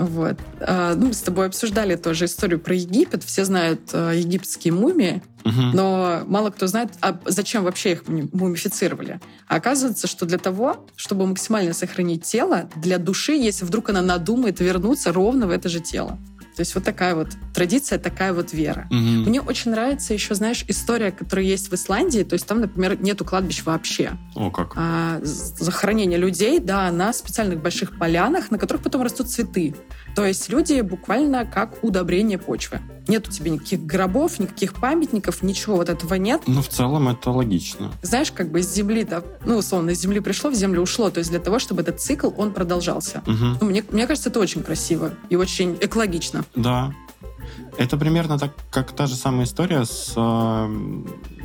Вот. 0.00 0.36
А, 0.60 0.94
ну, 0.94 1.06
мы 1.08 1.12
с 1.12 1.20
тобой 1.20 1.46
обсуждали 1.46 1.94
тоже 1.96 2.24
историю 2.24 2.58
про 2.58 2.74
Египет. 2.74 3.22
Все 3.22 3.44
знают 3.44 3.80
а, 3.92 4.12
египетские 4.12 4.72
мумии, 4.72 5.22
Мгм. 5.44 5.72
но 5.72 6.22
мало 6.26 6.50
кто 6.50 6.66
знает, 6.66 6.90
а 7.00 7.18
зачем 7.26 7.64
вообще 7.64 7.92
их 7.92 8.04
муми- 8.04 8.28
мумифицировали. 8.32 9.20
А 9.46 9.56
оказывается, 9.56 10.06
что 10.06 10.24
для 10.26 10.38
того, 10.38 10.86
чтобы 10.96 11.26
максимально 11.26 11.72
сохранить 11.74 12.24
тело, 12.24 12.68
для 12.76 12.98
души, 12.98 13.32
если 13.32 13.64
вдруг 13.64 13.90
она 13.90 14.00
надумает 14.02 14.60
вернуться 14.60 15.12
ровно 15.12 15.46
в 15.46 15.50
это 15.50 15.68
же 15.68 15.80
тело. 15.80 16.18
То 16.60 16.62
есть 16.62 16.74
вот 16.74 16.84
такая 16.84 17.14
вот 17.14 17.28
традиция, 17.54 17.98
такая 17.98 18.34
вот 18.34 18.52
вера. 18.52 18.86
Мгм. 18.90 19.22
Мне 19.22 19.40
очень 19.40 19.70
нравится 19.70 20.12
еще, 20.12 20.34
знаешь, 20.34 20.62
история, 20.68 21.10
которая 21.10 21.46
есть 21.46 21.70
в 21.70 21.74
Исландии. 21.74 22.22
То 22.22 22.34
есть 22.34 22.46
там, 22.46 22.60
например, 22.60 23.00
нету 23.00 23.24
кладбищ 23.24 23.62
вообще. 23.64 24.10
О, 24.34 24.50
как. 24.50 24.74
А, 24.76 25.20
захоронение 25.22 26.18
людей, 26.18 26.58
да, 26.58 26.92
на 26.92 27.14
специальных 27.14 27.62
больших 27.62 27.98
полянах, 27.98 28.50
на 28.50 28.58
которых 28.58 28.82
потом 28.82 29.00
растут 29.00 29.30
цветы. 29.30 29.74
То 30.14 30.26
есть 30.26 30.48
люди 30.48 30.80
буквально 30.80 31.44
как 31.46 31.82
удобрение 31.82 32.38
почвы. 32.38 32.80
Нет 33.08 33.28
у 33.28 33.30
тебя 33.30 33.50
никаких 33.50 33.84
гробов, 33.84 34.38
никаких 34.38 34.74
памятников, 34.74 35.42
ничего 35.42 35.76
вот 35.76 35.88
этого 35.88 36.14
нет. 36.14 36.42
Ну, 36.46 36.62
в 36.62 36.68
целом 36.68 37.08
это 37.08 37.30
логично. 37.30 37.90
Знаешь, 38.02 38.30
как 38.30 38.50
бы 38.50 38.60
из 38.60 38.72
земли, 38.72 39.04
да, 39.04 39.22
ну, 39.44 39.56
условно, 39.56 39.90
из 39.90 40.00
земли 40.00 40.20
пришло, 40.20 40.50
в 40.50 40.54
землю 40.54 40.82
ушло. 40.82 41.10
То 41.10 41.18
есть 41.18 41.30
для 41.30 41.40
того, 41.40 41.58
чтобы 41.58 41.82
этот 41.82 42.00
цикл, 42.00 42.30
он 42.36 42.52
продолжался. 42.52 43.22
Мгм. 43.26 43.58
Ну, 43.60 43.66
мне, 43.68 43.84
мне 43.90 44.06
кажется, 44.06 44.28
это 44.30 44.38
очень 44.40 44.62
красиво 44.62 45.12
и 45.28 45.36
очень 45.36 45.76
экологично. 45.80 46.44
Да. 46.54 46.92
Это 47.78 47.96
примерно 47.96 48.38
так, 48.38 48.52
как 48.70 48.92
та 48.92 49.06
же 49.06 49.14
самая 49.14 49.44
история 49.44 49.84
с 49.84 50.12
э, 50.16 50.66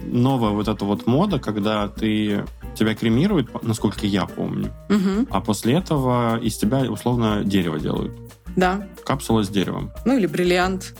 новая 0.05 0.49
вот 0.51 0.67
эта 0.67 0.85
вот 0.85 1.07
мода, 1.07 1.39
когда 1.39 1.87
ты 1.87 2.45
тебя 2.75 2.93
кремируют, 2.93 3.63
насколько 3.63 4.05
я 4.05 4.25
помню, 4.25 4.73
Мгм. 4.89 5.27
а 5.29 5.39
после 5.41 5.75
этого 5.75 6.37
из 6.39 6.57
тебя 6.57 6.79
условно 6.91 7.43
дерево 7.45 7.79
делают. 7.79 8.17
Да. 8.55 8.87
Капсула 9.05 9.43
с 9.43 9.49
деревом. 9.49 9.91
Ну, 10.05 10.17
или 10.17 10.25
бриллиант. 10.25 10.95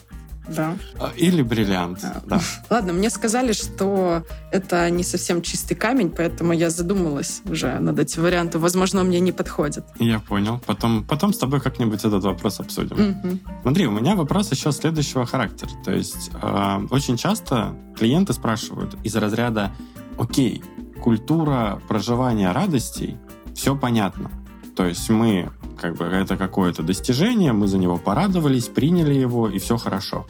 Да. 0.48 0.78
А, 1.00 1.12
Или 1.16 1.42
бриллиант. 1.42 2.02
Да. 2.02 2.22
Да. 2.26 2.40
Ладно, 2.70 2.94
мне 2.94 3.10
сказали, 3.10 3.54
что 3.54 4.24
это 4.52 4.90
не 4.90 5.04
совсем 5.04 5.42
чистый 5.42 5.76
камень, 5.76 6.12
поэтому 6.12 6.54
я 6.54 6.70
задумалась 6.70 7.42
уже 7.46 7.80
над 7.80 7.98
этим 8.00 8.24
вариантом. 8.24 8.62
Возможно, 8.62 9.02
он 9.02 9.08
мне 9.08 9.20
не 9.20 9.32
подходит. 9.32 9.86
Я 10.00 10.20
понял. 10.20 10.62
Потом, 10.66 11.04
потом 11.04 11.34
с 11.34 11.38
тобой 11.38 11.62
как-нибудь 11.62 12.00
этот 12.00 12.24
вопрос 12.24 12.60
обсудим. 12.60 12.96
Мгм. 12.96 13.40
Смотри, 13.64 13.88
у 13.88 13.92
меня 13.92 14.16
вопрос 14.16 14.52
еще 14.52 14.72
следующего 14.72 15.26
характера. 15.26 15.72
То 15.84 15.92
есть 15.92 16.32
э, 16.40 16.88
очень 16.92 17.18
часто 17.18 17.76
клиенты 17.98 18.34
спрашивают 18.34 18.96
из 19.04 19.16
разряда 19.16 19.72
«Окей, 20.18 20.64
культура 21.02 21.82
проживания 21.88 22.52
радостей, 22.52 23.18
все 23.56 23.76
понятно. 23.76 24.32
То 24.76 24.86
есть 24.86 25.10
мы, 25.10 25.52
как 25.80 25.96
бы, 25.96 26.06
это 26.06 26.38
какое-то 26.38 26.84
достижение, 26.84 27.54
мы 27.54 27.68
за 27.68 27.78
него 27.78 27.98
порадовались, 27.98 28.68
приняли 28.68 29.14
его, 29.14 29.50
и 29.50 29.58
все 29.58 29.78
хорошо. 29.78 30.28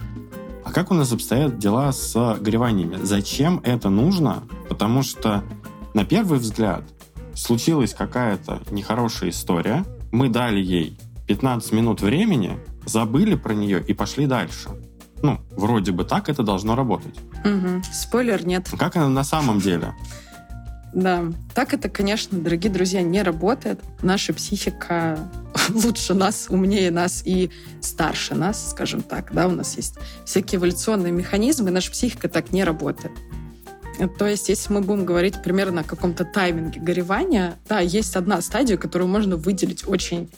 А 0.64 0.72
как 0.72 0.92
у 0.92 0.94
нас 0.94 1.12
обстоят 1.12 1.58
дела 1.58 1.92
с 1.92 2.38
гореваниями? 2.40 2.98
Зачем 3.04 3.62
это 3.64 3.90
нужно? 3.90 4.44
Потому 4.70 5.04
что, 5.04 5.44
на 5.94 6.06
первый 6.06 6.40
взгляд, 6.40 6.84
случилась 7.34 7.94
какая-то 7.94 8.62
нехорошая 8.72 9.30
история, 9.32 9.84
мы 10.12 10.30
дали 10.30 10.60
ей 10.60 10.98
15 11.28 11.72
минут 11.72 12.02
времени, 12.02 12.58
забыли 12.86 13.36
про 13.36 13.54
нее 13.54 13.84
и 13.86 13.94
пошли 13.94 14.28
дальше. 14.28 14.70
Ну, 15.22 15.40
вроде 15.52 15.92
бы 15.92 16.04
так 16.04 16.30
это 16.30 16.44
должно 16.44 16.76
работать. 16.76 17.16
Мгм. 17.44 17.84
Спойлер, 17.92 18.46
нет. 18.46 18.70
Как 18.78 18.96
оно 18.96 19.10
на 19.10 19.24
самом 19.24 19.60
деле? 19.60 19.96
Да. 20.96 21.26
Так 21.54 21.74
это, 21.74 21.90
конечно, 21.90 22.40
дорогие 22.40 22.72
друзья, 22.72 23.02
не 23.02 23.22
работает. 23.22 23.82
Наша 24.02 24.34
психика 24.34 25.20
лучше 25.70 26.14
нас, 26.14 26.48
умнее 26.50 26.90
нас 26.90 27.22
и 27.26 27.52
старше 27.82 28.34
нас, 28.34 28.72
скажем 28.72 29.02
так. 29.02 29.34
Да, 29.34 29.48
у 29.48 29.52
нас 29.52 29.76
есть 29.76 29.96
всякие 30.26 30.58
эволюционные 30.58 31.12
механизмы, 31.12 31.70
наша 31.70 31.92
психика 31.92 32.30
так 32.30 32.54
не 32.54 32.64
работает. 32.64 33.12
То 34.18 34.26
есть, 34.26 34.48
если 34.50 34.74
мы 34.74 34.82
будем 34.82 35.06
говорить 35.06 35.42
примерно 35.44 35.82
о 35.82 35.84
каком-то 35.84 36.24
тайминге 36.24 36.80
горевания, 36.80 37.56
да, 37.68 37.80
есть 37.80 38.16
одна 38.16 38.42
стадия, 38.42 38.78
которую 38.78 39.10
можно 39.10 39.36
выделить 39.36 39.88
очень 39.88 40.32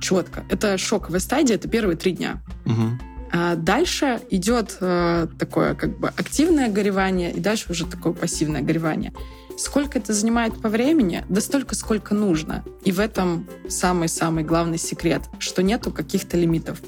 четко. 0.00 0.44
Это 0.50 0.76
шоковая 0.76 1.20
стадия, 1.20 1.56
это 1.56 1.68
первые 1.68 1.96
три 1.96 2.12
дня. 2.12 2.42
Мгм. 2.66 3.00
А 3.34 3.56
дальше 3.56 4.20
идет 4.28 4.76
э, 4.80 5.26
такое 5.38 5.74
как 5.74 5.98
бы 5.98 6.08
активное 6.08 6.70
горевание, 6.70 7.32
и 7.32 7.40
дальше 7.40 7.72
уже 7.72 7.86
такое 7.86 8.12
пассивное 8.12 8.60
горевание. 8.60 9.14
Сколько 9.62 9.98
это 10.00 10.12
занимает 10.12 10.60
по 10.60 10.68
времени? 10.68 11.24
Да 11.28 11.40
столько, 11.40 11.76
сколько 11.76 12.14
нужно. 12.14 12.64
И 12.84 12.90
в 12.90 12.98
этом 12.98 13.46
самый-самый 13.68 14.42
главный 14.42 14.76
секрет, 14.76 15.22
что 15.38 15.62
нету 15.62 15.92
каких-то 15.92 16.36
лимитов. 16.36 16.82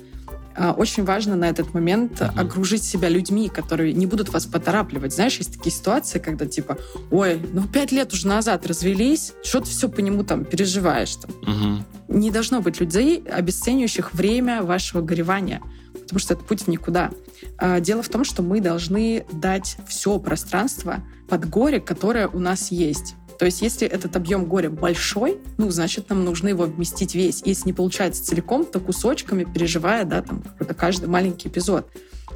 А, 0.57 0.73
Очень 0.73 1.05
важно 1.05 1.37
на 1.37 1.49
этот 1.49 1.73
момент 1.73 2.21
Мгм. 2.21 2.37
окружить 2.41 2.83
себя 2.83 3.09
людьми, 3.09 3.49
которые 3.49 3.93
не 3.93 4.07
будут 4.07 4.31
вас 4.31 4.47
поторапливать. 4.47 5.15
Знаешь, 5.15 5.37
есть 5.39 5.53
такие 5.57 5.71
ситуации, 5.73 6.19
когда 6.19 6.47
типа, 6.47 6.77
ой, 7.13 7.41
ну 7.53 7.63
пять 7.69 7.93
лет 7.93 8.13
уже 8.13 8.27
назад 8.27 8.67
развелись, 8.67 9.35
что 9.45 9.61
ты 9.61 9.67
все 9.67 9.89
по 9.89 10.01
нему 10.01 10.25
там 10.25 10.45
переживаешь 10.45 11.15
там 11.15 11.31
Мгм. 11.43 11.85
не 12.09 12.33
должно 12.33 12.61
быть 12.61 12.81
людей, 12.81 13.23
обесценивающих 13.23 14.15
время 14.15 14.63
вашего 14.65 15.01
горевания, 15.01 15.63
потому 16.05 16.21
что 16.21 16.35
это 16.35 16.45
путь 16.45 16.63
в 16.63 16.69
никуда. 16.69 17.11
А, 17.59 17.81
Дело 17.81 18.03
в 18.03 18.09
том, 18.09 18.25
что 18.25 18.43
мы 18.43 18.61
должны 18.61 19.27
дать 19.33 19.77
все 19.89 20.19
пространство 20.19 21.03
под 21.29 21.49
горе, 21.49 21.81
которое 21.81 22.29
у 22.29 22.39
нас 22.39 22.71
есть. 22.71 23.17
То 23.39 23.47
есть, 23.47 23.63
если 23.63 23.87
этот 23.87 24.15
объем 24.17 24.45
горя 24.45 24.71
большой, 24.71 25.39
ну, 25.59 25.71
значит, 25.71 26.09
нам 26.09 26.25
нужно 26.25 26.49
его 26.49 26.65
вместить 26.65 27.15
весь. 27.15 27.43
Если 27.45 27.67
не 27.67 27.73
получается 27.73 28.25
целиком, 28.25 28.65
то 28.65 28.81
кусочками, 28.81 29.45
переживая, 29.45 30.05
да, 30.05 30.23
там, 30.23 30.43
какой-то 30.43 30.75
каждый 30.75 31.09
маленький 31.09 31.49
эпизод. 31.49 31.89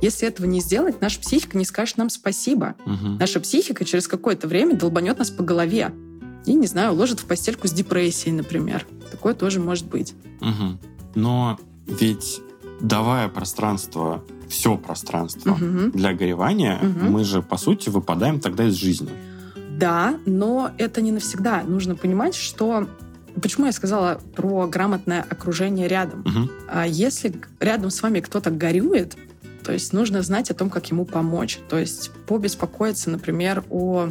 Если 0.03 0.29
этого 0.29 0.47
не 0.47 0.61
сделать, 0.61 1.01
наша 1.01 1.21
психика 1.21 1.57
не 1.59 1.65
скажет 1.65 1.97
нам 1.97 2.11
спасибо. 2.11 2.75
Мгм. 2.85 3.19
Наша 3.19 3.41
психика 3.41 3.85
через 3.85 4.07
какое-то 4.07 4.49
время 4.49 4.77
долбанет 4.77 5.19
нас 5.19 5.31
по 5.31 5.43
голове. 5.43 5.93
И, 6.47 6.55
не 6.55 6.67
знаю, 6.67 6.93
уложит 6.93 7.21
в 7.21 7.27
постельку 7.27 7.69
с 7.69 7.73
депрессией, 7.73 8.33
например. 8.33 8.87
Такое 9.11 9.35
тоже 9.35 9.61
может 9.61 9.87
быть. 9.87 10.15
Мгм. 10.41 10.79
Но 11.15 11.59
ведь 11.87 12.41
давая 12.81 13.29
пространство, 13.29 14.25
все 14.49 14.77
пространство 14.77 15.51
Мгм. 15.55 15.91
для 15.93 16.13
горевания, 16.15 16.79
Мгм. 16.81 17.13
мы 17.13 17.25
же, 17.25 17.43
по 17.43 17.57
сути, 17.57 17.89
выпадаем 17.89 18.41
тогда 18.41 18.65
из 18.65 18.75
жизни. 18.75 19.11
Да, 19.79 20.19
но 20.27 20.71
это 20.79 21.01
не 21.01 21.13
навсегда. 21.13 21.63
Нужно 21.63 21.95
понимать, 21.95 22.35
что... 22.35 22.89
Почему 23.41 23.67
я 23.67 23.73
сказала 23.73 24.21
про 24.35 24.67
грамотное 24.67 25.25
окружение 25.29 25.87
рядом? 25.87 26.25
А 26.69 26.87
если 26.87 27.33
рядом 27.61 27.91
с 27.91 28.03
вами 28.03 28.19
кто-то 28.19 28.51
горюет, 28.51 29.17
то 29.63 29.73
есть 29.73 29.93
нужно 29.93 30.23
знать 30.23 30.51
о 30.51 30.55
том, 30.55 30.71
как 30.71 30.91
ему 30.91 31.05
помочь. 31.05 31.61
То 31.69 31.79
есть 31.79 32.11
побеспокоиться, 32.27 33.11
например, 33.11 33.63
о 33.71 34.09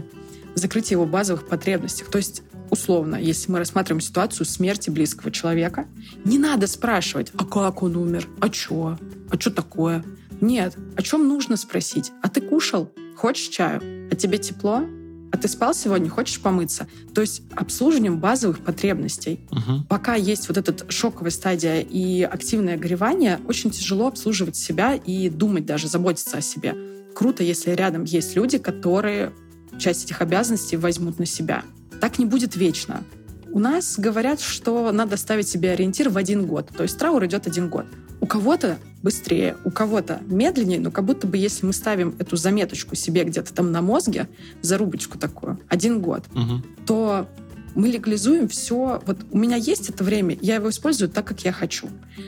закрытии 0.55 0.93
его 0.93 1.05
базовых 1.05 1.47
потребностях. 1.47 2.09
То 2.09 2.19
есть 2.19 2.43
условно, 2.69 3.15
если 3.15 3.51
мы 3.51 3.59
рассматриваем 3.59 4.01
ситуацию 4.01 4.45
смерти 4.45 4.89
близкого 4.89 5.31
человека, 5.31 5.87
не 6.23 6.37
надо 6.37 6.67
спрашивать, 6.67 7.31
а 7.37 7.45
как 7.45 7.83
он 7.83 7.95
умер, 7.95 8.27
а 8.39 8.49
чё, 8.49 8.97
а 9.29 9.39
что 9.39 9.51
такое. 9.51 10.03
Нет, 10.41 10.75
о 10.95 11.01
чем 11.01 11.27
нужно 11.27 11.57
спросить? 11.57 12.11
А 12.21 12.29
ты 12.29 12.41
кушал? 12.41 12.91
Хочешь 13.15 13.47
чаю? 13.47 13.81
А 14.11 14.15
тебе 14.15 14.37
тепло? 14.37 14.83
А 15.31 15.37
ты 15.37 15.47
спал 15.47 15.73
сегодня? 15.73 16.09
Хочешь 16.09 16.39
помыться? 16.39 16.87
То 17.13 17.21
есть 17.21 17.41
обслуживанием 17.55 18.19
базовых 18.19 18.59
потребностей 18.59 19.41
Мгм. 19.51 19.85
пока 19.89 20.15
есть 20.15 20.47
вот 20.47 20.57
эта 20.57 20.89
шоковая 20.91 21.31
стадия 21.31 21.81
и 21.81 22.21
активное 22.21 22.77
горевание, 22.77 23.39
очень 23.47 23.71
тяжело 23.71 24.07
обслуживать 24.07 24.55
себя 24.55 24.93
и 24.95 25.29
думать 25.29 25.65
даже, 25.65 25.87
заботиться 25.87 26.37
о 26.37 26.41
себе. 26.41 26.75
Круто, 27.13 27.43
если 27.43 27.71
рядом 27.71 28.03
есть 28.03 28.35
люди, 28.35 28.57
которые 28.57 29.33
часть 29.79 30.05
этих 30.05 30.21
обязанностей 30.21 30.77
возьмут 30.77 31.19
на 31.19 31.25
себя. 31.25 31.63
Так 32.01 32.19
не 32.19 32.25
будет 32.25 32.55
вечно. 32.55 33.03
У 33.51 33.59
нас 33.59 33.97
говорят, 33.97 34.39
что 34.39 34.91
надо 34.91 35.17
ставить 35.17 35.47
себе 35.47 35.71
ориентир 35.71 36.09
в 36.09 36.17
один 36.17 36.45
год. 36.45 36.69
То 36.75 36.83
есть 36.83 36.97
траур 36.97 37.25
идет 37.25 37.47
один 37.47 37.69
год. 37.69 37.85
У 38.19 38.25
кого-то 38.27 38.77
быстрее, 39.03 39.57
у 39.63 39.71
кого-то 39.71 40.19
медленнее, 40.27 40.79
но 40.79 40.91
как 40.91 41.05
будто 41.05 41.27
бы 41.27 41.37
если 41.37 41.65
мы 41.65 41.73
ставим 41.73 42.15
эту 42.19 42.35
заметочку 42.35 42.95
себе 42.95 43.23
где-то 43.23 43.53
там 43.53 43.71
на 43.71 43.81
мозге, 43.81 44.27
зарубочку 44.61 45.17
такую, 45.17 45.59
один 45.69 46.01
год, 46.01 46.23
Мгм. 46.33 46.63
то 46.85 47.27
мы 47.75 47.89
легализуем 47.89 48.47
все. 48.47 49.01
Вот 49.05 49.19
у 49.31 49.37
меня 49.37 49.55
есть 49.55 49.89
это 49.89 50.03
время, 50.03 50.35
я 50.41 50.55
его 50.55 50.69
использую 50.71 51.09
так, 51.09 51.25
как 51.27 51.45
я 51.45 51.51
хочу. 51.51 51.87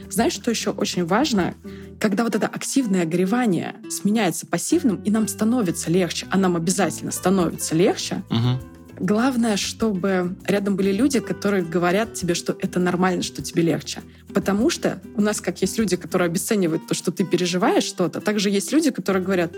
Знаешь, 0.09 0.33
что 0.33 0.51
еще 0.51 0.69
очень 0.69 1.05
важно? 1.05 1.55
Когда 1.99 2.23
вот 2.23 2.35
это 2.35 2.45
активное 2.45 3.05
горевание 3.05 3.75
сменяется 3.89 4.45
пассивным, 4.45 4.97
и 5.03 5.09
нам 5.09 5.27
становится 5.27 5.89
легче, 5.91 6.27
а 6.29 6.38
нам 6.38 6.55
обязательно 6.55 7.11
становится 7.11 7.75
легче, 7.75 8.23
Мгм. 8.29 8.59
Главное, 8.99 9.55
чтобы 9.55 10.35
рядом 10.45 10.75
были 10.75 10.91
люди, 10.91 11.19
которые 11.21 11.63
говорят 11.63 12.15
тебе, 12.15 12.33
что 12.33 12.55
это 12.59 12.79
нормально, 12.79 13.23
что 13.23 13.41
тебе 13.41 13.63
легче. 13.63 14.01
Потому 14.33 14.69
что 14.69 15.01
у 15.15 15.21
нас 15.21 15.41
как 15.41 15.62
есть 15.62 15.77
люди, 15.77 15.95
которые 15.95 16.27
обесценивают 16.27 16.88
то, 16.88 16.93
что 16.93 17.12
ты 17.12 17.24
переживаешь 17.24 17.83
что-то, 17.83 18.21
также 18.21 18.50
есть 18.50 18.71
люди, 18.71 18.91
которые 18.91 19.24
говорят, 19.24 19.55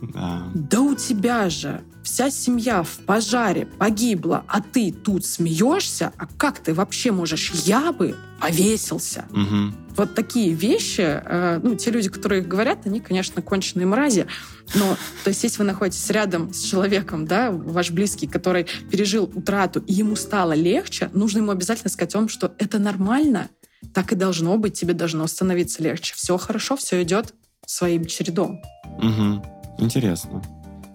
Да. 0.00 0.48
Да 0.54 0.80
у 0.80 0.94
тебя 0.94 1.50
же 1.50 1.82
вся 2.04 2.30
семья 2.30 2.82
в 2.82 2.98
пожаре 3.04 3.66
погибла, 3.66 4.44
а 4.46 4.60
ты 4.60 4.92
тут 4.92 5.26
смеешься? 5.26 6.12
А 6.16 6.26
как 6.26 6.60
ты 6.60 6.72
вообще 6.72 7.10
можешь? 7.10 7.50
Я 7.64 7.92
бы 7.92 8.14
повесился. 8.40 9.24
Мгм. 9.30 9.74
Вот 9.96 10.14
такие 10.14 10.54
вещи, 10.54 11.00
э, 11.02 11.60
ну, 11.62 11.74
те 11.74 11.90
люди, 11.90 12.08
которые 12.08 12.42
их 12.42 12.48
говорят, 12.48 12.86
они, 12.86 13.00
конечно, 13.00 13.42
конченые 13.42 13.86
мрази, 13.86 14.26
но, 14.74 14.96
то 15.24 15.28
есть, 15.28 15.42
если 15.42 15.58
вы 15.58 15.64
находитесь 15.64 16.08
рядом 16.10 16.52
с 16.52 16.60
человеком, 16.62 17.26
да, 17.26 17.50
ваш 17.50 17.90
близкий, 17.90 18.26
который 18.26 18.66
пережил 18.90 19.24
утрату, 19.24 19.82
и 19.86 19.92
ему 19.92 20.14
стало 20.14 20.52
легче, 20.52 21.10
нужно 21.12 21.38
ему 21.38 21.50
обязательно 21.50 21.90
сказать 21.90 22.14
о 22.14 22.18
том, 22.18 22.28
что 22.28 22.54
это 22.58 22.78
нормально, 22.78 23.48
так 23.94 24.12
и 24.12 24.16
должно 24.16 24.56
быть, 24.58 24.74
тебе 24.78 24.94
должно 24.94 25.26
становиться 25.26 25.82
легче. 25.82 26.14
Все 26.16 26.36
хорошо, 26.38 26.76
все 26.76 27.02
идет 27.02 27.34
своим 27.66 28.04
чередом. 28.06 28.60
Мгм. 29.00 29.42
Интересно. 29.78 30.42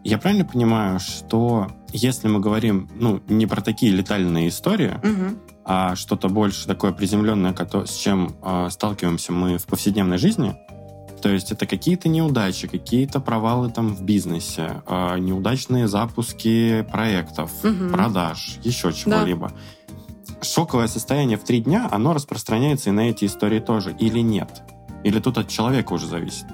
Я 0.04 0.18
правильно 0.18 0.44
понимаю, 0.46 1.00
что 1.00 1.72
если 1.94 2.28
мы 2.28 2.40
говорим, 2.42 2.90
ну, 2.96 3.22
не 3.30 3.46
про 3.46 3.62
такие 3.62 3.94
летальные 3.94 4.50
истории, 4.50 5.00
Мгм. 5.02 5.40
а 5.64 5.96
что-то 5.96 6.28
больше 6.28 6.68
такое 6.68 6.92
приземленное, 6.92 7.56
с 7.86 7.96
чем 7.96 8.36
э, 8.44 8.68
сталкиваемся 8.70 9.32
мы 9.32 9.58
в 9.58 9.66
повседневной 9.66 10.18
жизни, 10.18 10.56
то 11.22 11.30
есть 11.30 11.54
это 11.54 11.66
какие-то 11.66 12.10
неудачи, 12.10 12.68
какие-то 12.68 13.22
провалы 13.22 13.72
там 13.72 13.96
в 13.96 14.04
бизнесе, 14.04 14.82
э, 14.86 15.20
неудачные 15.20 15.88
запуски 15.88 16.86
проектов, 16.92 17.50
Мгм. 17.64 17.92
продаж, 17.94 18.58
еще 18.62 18.92
чего-либо. 18.92 19.54
Шоковое 20.44 20.88
состояние 20.88 21.38
в 21.38 21.44
три 21.44 21.62
дня, 21.62 21.88
оно 21.92 22.14
распространяется 22.14 22.90
и 22.90 22.94
на 22.94 23.10
эти 23.10 23.26
истории 23.26 23.60
тоже, 23.60 23.96
или 24.00 24.20
нет? 24.20 24.64
Или 25.04 25.20
тут 25.20 25.38
от 25.38 25.48
человека 25.48 25.94
уже 25.94 26.08
зависит? 26.08 26.46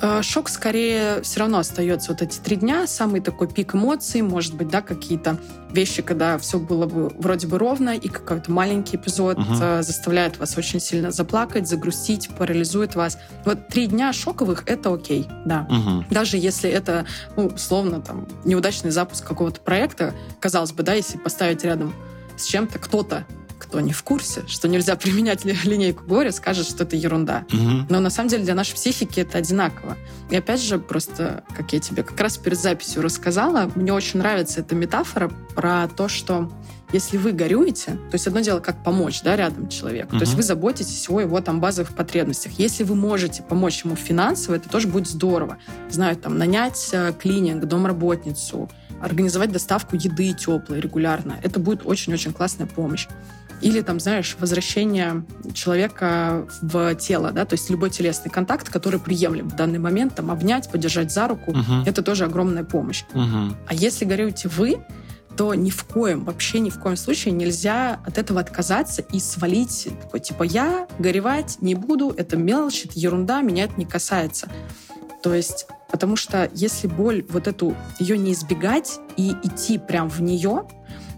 Э, 0.00 0.22
Шок 0.22 0.48
скорее 0.48 1.22
все 1.22 1.40
равно 1.40 1.58
остается 1.58 2.12
вот 2.12 2.20
эти 2.20 2.38
три 2.38 2.56
дня, 2.56 2.86
самый 2.86 3.20
такой 3.20 3.48
пик 3.48 3.74
эмоций, 3.74 4.22
может 4.22 4.54
быть, 4.54 4.68
да, 4.68 4.82
какие-то 4.82 5.38
вещи, 5.70 6.02
когда 6.02 6.36
все 6.38 6.58
было 6.58 6.86
бы 6.86 7.08
вроде 7.18 7.46
бы 7.46 7.58
ровно, 7.58 7.96
и 7.96 8.08
какой-то 8.08 8.50
маленький 8.50 8.96
эпизод 8.96 9.38
э, 9.38 9.82
заставляет 9.82 10.38
вас 10.38 10.56
очень 10.58 10.80
сильно 10.80 11.10
заплакать, 11.10 11.68
загрустить, 11.68 12.28
парализует 12.36 12.94
вас. 12.94 13.18
Вот 13.44 13.68
три 13.68 13.86
дня 13.86 14.12
шоковых— 14.12 14.64
это 14.66 14.92
окей, 14.92 15.26
да. 15.44 15.66
Мгм. 15.70 16.06
Даже 16.10 16.36
если 16.36 16.68
это, 16.70 17.06
ну, 17.36 17.46
условно, 17.46 18.00
там, 18.00 18.26
неудачный 18.44 18.90
запуск 18.90 19.26
какого-то 19.26 19.60
проекта, 19.60 20.14
казалось 20.40 20.72
бы, 20.72 20.82
да, 20.82 20.94
если 20.94 21.18
поставить 21.18 21.64
рядом 21.64 21.94
с 22.36 22.44
чем-то 22.44 22.78
кто-то, 22.78 23.26
кто 23.58 23.80
не 23.80 23.92
в 23.92 24.02
курсе, 24.02 24.42
что 24.46 24.68
нельзя 24.68 24.96
применять 24.96 25.44
ли- 25.44 25.56
линейку 25.64 26.04
горя, 26.04 26.32
скажет, 26.32 26.66
что 26.66 26.84
это 26.84 26.96
ерунда. 26.96 27.44
Мгм. 27.52 27.86
Но 27.88 28.00
на 28.00 28.10
самом 28.10 28.28
деле 28.28 28.44
для 28.44 28.54
нашей 28.54 28.74
психики 28.74 29.20
это 29.20 29.38
одинаково. 29.38 29.96
И 30.30 30.36
опять 30.36 30.62
же, 30.62 30.78
просто, 30.78 31.44
как 31.56 31.72
я 31.72 31.80
тебе 31.80 32.02
как 32.02 32.18
раз 32.20 32.36
перед 32.36 32.58
записью 32.58 33.02
рассказала, 33.02 33.70
мне 33.74 33.92
очень 33.92 34.18
нравится 34.18 34.60
эта 34.60 34.74
метафора 34.74 35.30
про 35.54 35.88
то, 35.88 36.08
что 36.08 36.50
если 36.92 37.16
вы 37.16 37.32
горюете, 37.32 37.92
то 37.92 38.12
есть 38.12 38.26
одно 38.28 38.38
дело, 38.40 38.60
как 38.60 38.84
помочь 38.84 39.22
да, 39.22 39.34
рядом 39.34 39.68
человеку, 39.68 40.10
то 40.16 40.20
есть 40.20 40.34
вы 40.34 40.44
заботитесь 40.44 41.08
о 41.08 41.18
его 41.18 41.40
там 41.40 41.60
базовых 41.60 41.92
потребностях. 41.94 42.52
Если 42.52 42.84
вы 42.84 42.94
можете 42.94 43.42
помочь 43.42 43.84
ему 43.84 43.96
финансово, 43.96 44.54
это 44.56 44.68
тоже 44.68 44.86
будет 44.86 45.08
здорово. 45.08 45.56
Знаю, 45.90 46.14
там, 46.16 46.38
нанять 46.38 46.90
э, 46.92 47.12
клининг, 47.20 47.64
домработницу, 47.64 48.70
организовать 49.04 49.52
доставку 49.52 49.96
еды 49.96 50.32
теплой 50.32 50.80
регулярно. 50.80 51.36
Это 51.42 51.60
будет 51.60 51.86
очень-очень 51.86 52.32
классная 52.32 52.66
помощь. 52.66 53.06
Или 53.60 53.80
там, 53.80 54.00
знаешь, 54.00 54.36
возвращение 54.40 55.24
человека 55.54 56.46
в 56.60 56.94
тело, 56.96 57.30
да, 57.30 57.44
то 57.44 57.54
есть 57.54 57.70
любой 57.70 57.90
телесный 57.90 58.30
контакт, 58.30 58.68
который 58.68 58.98
приемлем 59.00 59.48
в 59.48 59.56
данный 59.56 59.78
момент, 59.78 60.14
там, 60.14 60.30
обнять, 60.30 60.70
подержать 60.70 61.12
за 61.12 61.28
руку, 61.28 61.52
Мгм. 61.52 61.84
это 61.86 62.02
тоже 62.02 62.24
огромная 62.24 62.64
помощь. 62.64 63.04
Мгм. 63.14 63.56
А 63.66 63.74
если 63.74 64.04
горюете 64.04 64.48
вы, 64.48 64.78
то 65.36 65.54
ни 65.54 65.70
в 65.70 65.84
коем, 65.84 66.24
вообще 66.24 66.60
ни 66.60 66.70
в 66.70 66.78
коем 66.78 66.96
случае 66.96 67.32
нельзя 67.32 68.00
от 68.06 68.18
этого 68.18 68.40
отказаться 68.40 69.02
и 69.02 69.18
свалить, 69.18 69.88
такой, 70.02 70.20
типа, 70.20 70.42
я 70.42 70.86
горевать 70.98 71.56
не 71.60 71.74
буду, 71.74 72.12
это 72.16 72.36
мелочь, 72.36 72.84
это 72.84 72.98
ерунда, 72.98 73.40
меня 73.40 73.64
это 73.64 73.74
не 73.76 73.86
касается. 73.86 74.48
То 75.22 75.34
есть, 75.34 75.66
потому 75.94 76.16
что 76.16 76.50
если 76.54 76.88
боль, 76.88 77.24
вот 77.28 77.46
эту, 77.46 77.76
ее 78.00 78.18
не 78.18 78.32
избегать 78.32 78.98
и 79.16 79.30
идти 79.44 79.78
прям 79.78 80.08
в 80.08 80.20
нее, 80.22 80.64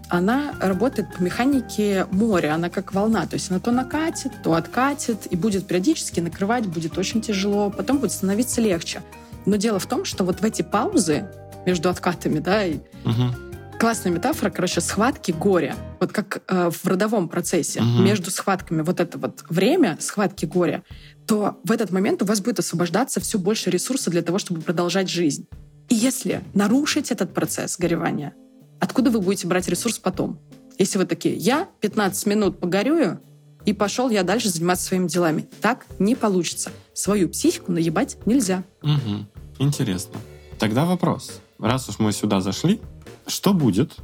она 0.07 0.53
работает 0.61 1.11
по 1.15 1.23
механике 1.23 2.05
моря, 2.11 2.53
она 2.53 2.69
как 2.69 2.93
волна, 2.93 3.25
то 3.25 3.33
есть 3.33 3.49
она 3.49 3.59
то 3.59 3.71
накатит, 3.71 4.33
то 4.43 4.53
откатит, 4.53 5.25
и 5.31 5.35
будет 5.35 5.65
периодически 5.65 6.19
накрывать, 6.19 6.67
будет 6.67 6.95
очень 6.95 7.21
тяжело, 7.21 7.71
потом 7.71 7.97
будет 7.97 8.11
становиться 8.11 8.61
легче. 8.61 9.01
Но 9.47 9.55
дело 9.55 9.79
в 9.79 9.87
том, 9.87 10.05
что 10.05 10.23
вот 10.23 10.41
в 10.41 10.45
эти 10.45 10.61
паузы 10.61 11.27
между 11.65 11.89
откатами, 11.89 12.37
да, 12.37 12.63
и 12.63 12.77
Мгм. 13.03 13.33
классная 13.79 14.11
метафора, 14.11 14.51
короче, 14.51 14.79
схватки 14.79 15.31
горя. 15.31 15.75
Вот 15.99 16.11
как 16.11 16.43
э, 16.47 16.69
в 16.69 16.85
родовом 16.85 17.29
процессе 17.29 17.81
Мгм. 17.81 18.03
между 18.03 18.29
схватками 18.29 18.83
вот 18.83 18.99
это 18.99 19.17
вот 19.17 19.43
время 19.49 19.97
схватки 19.99 20.45
горя, 20.45 20.83
то 21.27 21.59
в 21.63 21.71
этот 21.71 21.91
момент 21.91 22.21
у 22.21 22.25
вас 22.25 22.39
будет 22.39 22.59
освобождаться 22.59 23.19
все 23.19 23.37
больше 23.37 23.69
ресурсов 23.69 24.11
для 24.11 24.21
того, 24.21 24.39
чтобы 24.39 24.61
продолжать 24.61 25.09
жизнь. 25.09 25.47
И 25.89 25.95
если 25.95 26.43
нарушить 26.53 27.11
этот 27.11 27.33
процесс 27.33 27.77
горевания, 27.77 28.33
откуда 28.79 29.11
вы 29.11 29.19
будете 29.19 29.47
брать 29.47 29.67
ресурс 29.67 29.99
потом? 29.99 30.39
Если 30.77 30.97
вы 30.97 31.05
такие, 31.05 31.35
я 31.35 31.67
15 31.81 32.25
минут 32.27 32.59
погорюю, 32.59 33.19
и 33.65 33.73
пошел 33.73 34.09
я 34.09 34.23
дальше 34.23 34.47
заниматься 34.47 34.85
своими 34.85 35.09
делами. 35.09 35.45
Так 35.59 35.85
не 35.99 36.15
получится. 36.15 36.71
Свою 36.93 37.27
психику 37.27 37.73
наебать 37.73 38.17
нельзя. 38.25 38.63
Мгм. 38.81 39.27
Интересно. 39.59 40.17
Тогда 40.57 40.85
вопрос. 40.85 41.41
Раз 41.59 41.89
уж 41.89 41.99
мы 41.99 42.13
сюда 42.13 42.39
зашли, 42.39 42.79
что 43.25 43.53
будет, 43.53 43.97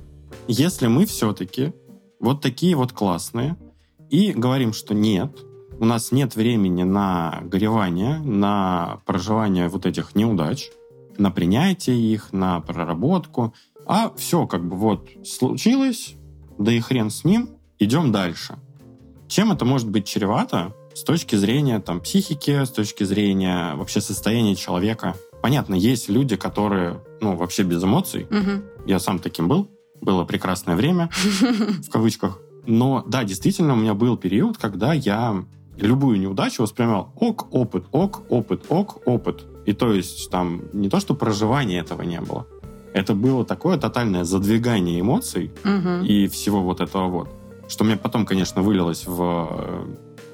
если 0.50 0.88
мы 0.88 1.06
все-таки 1.06 1.74
вот 2.20 2.42
такие 2.42 2.76
вот 2.76 2.92
классные 2.92 3.56
и 4.10 4.34
говорим, 4.34 4.74
что 4.74 4.94
нет, 4.94 5.32
у 5.80 5.86
нас 5.86 6.12
нет 6.12 6.36
времени 6.36 6.84
на 6.84 7.42
горевание, 7.44 8.20
на 8.20 9.00
проживание 9.06 9.68
вот 9.68 9.86
этих 9.86 10.16
неудач, 10.16 10.70
на 11.18 11.32
принятие 11.32 12.00
их, 12.00 12.34
на 12.34 12.60
проработку, 12.62 13.54
а 13.86 14.12
все 14.16 14.48
как 14.48 14.66
бы 14.66 14.76
вот 14.76 15.08
случилось, 15.26 16.16
да 16.58 16.72
и 16.72 16.80
хрен 16.80 17.10
с 17.10 17.24
ним, 17.24 17.50
идем 17.80 18.12
дальше. 18.12 18.56
Чем 19.28 19.52
это 19.52 19.66
может 19.66 19.90
быть 19.90 20.06
чревато 20.06 20.76
с 20.94 21.04
точки 21.04 21.36
зрения 21.36 21.80
там, 21.80 22.00
психики, 22.02 22.64
с 22.64 22.70
точки 22.70 23.04
зрения 23.04 23.76
вообще 23.76 24.00
состояния 24.00 24.56
человека? 24.56 25.16
Понятно, 25.42 25.76
есть 25.76 26.08
люди, 26.08 26.36
которые 26.36 27.02
ну, 27.20 27.36
вообще 27.36 27.64
без 27.64 27.84
эмоций. 27.84 28.28
Мгм. 28.30 28.64
Я 28.86 29.00
сам 29.00 29.20
таким 29.20 29.48
был. 29.48 29.70
Было 30.02 30.24
прекрасное 30.24 30.76
время, 30.76 31.10
в 31.14 31.90
кавычках. 31.90 32.40
Но 32.66 33.04
да, 33.08 33.24
действительно, 33.24 33.74
у 33.74 33.78
меня 33.78 33.94
был 33.94 34.18
период, 34.18 34.58
когда 34.58 34.94
я 34.94 35.44
любую 35.78 36.20
неудачу 36.20 36.64
воспринимал 36.64 37.12
ок, 37.20 37.48
опыт, 37.52 37.86
ок, 37.92 38.22
опыт, 38.30 38.64
ок, 38.70 39.02
опыт. 39.08 39.44
И 39.66 39.74
то 39.74 39.94
есть 39.94 40.30
там 40.30 40.64
не 40.74 40.90
то, 40.90 41.00
что 41.00 41.16
проживания 41.16 41.80
этого 41.80 42.02
не 42.04 42.20
было. 42.22 42.46
Это 42.94 43.16
было 43.16 43.44
такое 43.46 43.78
тотальное 43.78 44.24
задвигание 44.24 45.00
эмоций, 45.00 45.52
Мгм. 45.64 46.04
и 46.04 46.28
всего 46.28 46.62
вот 46.62 46.80
этого 46.80 47.08
вот. 47.08 47.30
Что 47.68 47.84
мне 47.86 47.96
потом, 47.96 48.26
конечно, 48.26 48.62
вылилось 48.62 49.06
в 49.08 49.48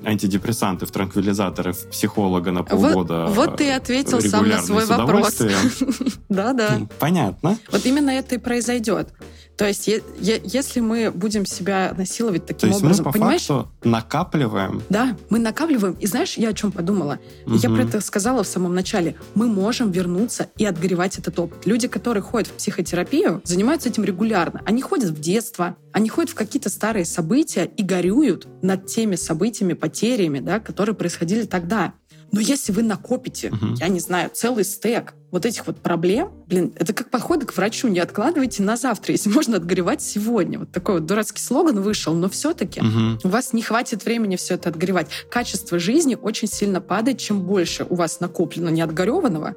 э, 0.04 0.08
антидепрессанты, 0.10 0.86
в 0.86 0.91
транквилизаторы, 0.91 1.71
в 1.73 1.88
психолога 1.89 2.52
на 2.52 2.63
полгода. 2.63 3.28
Вот, 3.28 3.36
вот 3.49 3.58
ты 3.58 3.71
ответил 3.71 4.19
сам 4.21 4.49
на 4.49 4.62
свой 4.62 4.86
вопрос. 4.86 5.39
удовольствием. 5.39 6.12
Да-да. 6.30 6.82
Понятно. 6.99 7.58
Вот 7.71 7.86
именно 7.86 8.10
это 8.10 8.36
и 8.36 8.38
произойдет. 8.38 9.13
То 9.60 9.67
есть, 9.67 9.89
е- 9.89 10.02
е- 10.22 10.41
если 10.45 10.80
мы 10.80 11.12
будем 11.12 11.45
себя 11.45 11.93
насиловать 11.98 12.43
То 12.45 12.54
таким 12.54 12.69
есть 12.69 12.82
мы 12.82 12.88
образом, 12.88 13.04
по 13.06 13.12
понимаешь? 13.12 13.45
факту 13.45 13.69
накапливаем. 13.84 14.82
Да, 14.88 15.17
мы 15.30 15.38
накапливаем. 15.39 15.98
И 16.00 16.08
знаешь, 16.08 16.38
я 16.38 16.48
о 16.50 16.54
чем 16.54 16.72
подумала? 16.72 17.19
Я 17.45 17.67
Мгм. 17.69 17.76
про 17.78 17.84
это 17.86 18.00
сказала 18.00 18.43
в 18.43 18.48
самом 18.48 18.74
начале. 18.74 19.15
Мы 19.36 19.48
можем 19.48 19.91
вернуться 19.91 20.48
и 20.58 20.65
отгоревать 20.65 21.19
этот 21.19 21.38
опыт. 21.39 21.65
Люди, 21.65 21.89
которые 21.89 22.24
ходят 22.24 22.48
в 22.48 22.54
психотерапию, 22.54 23.41
занимаются 23.43 23.89
этим 23.89 24.06
регулярно. 24.06 24.62
Они 24.65 24.82
ходят 24.82 25.10
в 25.10 25.19
детство, 25.19 25.76
они 25.91 26.08
ходят 26.08 26.30
в 26.32 26.36
какие-то 26.36 26.69
старые 26.69 27.04
события 27.04 27.65
и 27.65 27.84
горюют 27.84 28.48
над 28.62 28.86
теми 28.86 29.15
событиями, 29.17 29.74
потерями, 29.74 30.39
да, 30.39 30.62
которые 30.62 30.95
происходили 30.95 31.43
тогда. 31.43 31.91
Но 32.31 32.39
если 32.39 32.71
вы 32.71 32.83
накопите, 32.83 33.49
Мгм. 33.51 33.73
я 33.75 33.87
не 33.87 33.99
знаю, 33.99 34.29
целый 34.33 34.63
стек 34.63 35.13
вот 35.31 35.45
этих 35.45 35.67
вот 35.67 35.77
проблем, 35.77 36.31
блин, 36.47 36.73
это 36.75 36.93
как 36.93 37.09
походы 37.09 37.45
к 37.45 37.55
врачу, 37.55 37.87
не 37.87 37.99
откладывайте 37.99 38.63
на 38.63 38.77
завтра, 38.77 39.11
если 39.13 39.29
можно 39.33 39.57
отгоревать 39.57 40.01
сегодня. 40.01 40.59
Вот 40.59 40.71
такой 40.71 40.95
вот 40.95 41.05
дурацкий 41.05 41.41
слоган 41.41 41.79
вышел, 41.81 42.13
но 42.13 42.29
все-таки 42.29 42.81
Мгм. 42.81 43.19
у 43.23 43.27
вас 43.29 43.53
не 43.53 43.61
хватит 43.61 44.05
времени 44.05 44.35
все 44.35 44.55
это 44.55 44.69
отгоревать. 44.69 45.07
Качество 45.29 45.79
жизни 45.79 46.15
очень 46.19 46.47
сильно 46.47 46.81
падает. 46.81 47.17
Чем 47.17 47.41
больше 47.41 47.85
у 47.89 47.95
вас 47.95 48.19
накоплено 48.19 48.69
неотгореванного, 48.69 49.55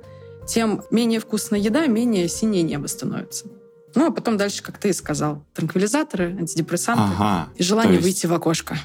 тем 0.48 0.82
менее 0.90 1.20
вкусная 1.20 1.60
еда, 1.60 1.86
менее 1.86 2.28
синее 2.28 2.62
небо 2.62 2.86
становится. 2.86 3.46
Ну, 3.94 4.06
а 4.06 4.10
потом 4.10 4.38
дальше, 4.38 4.62
как 4.62 4.78
ты 4.78 4.88
и 4.88 4.92
сказал, 4.94 5.44
транквилизаторы, 5.54 6.34
антидепрессанты 6.38 7.02
Ага. 7.18 7.48
и 7.56 7.62
желание 7.62 7.94
есть 7.96 8.04
выйти 8.04 8.26
в 8.26 8.32
окошко. 8.32 8.78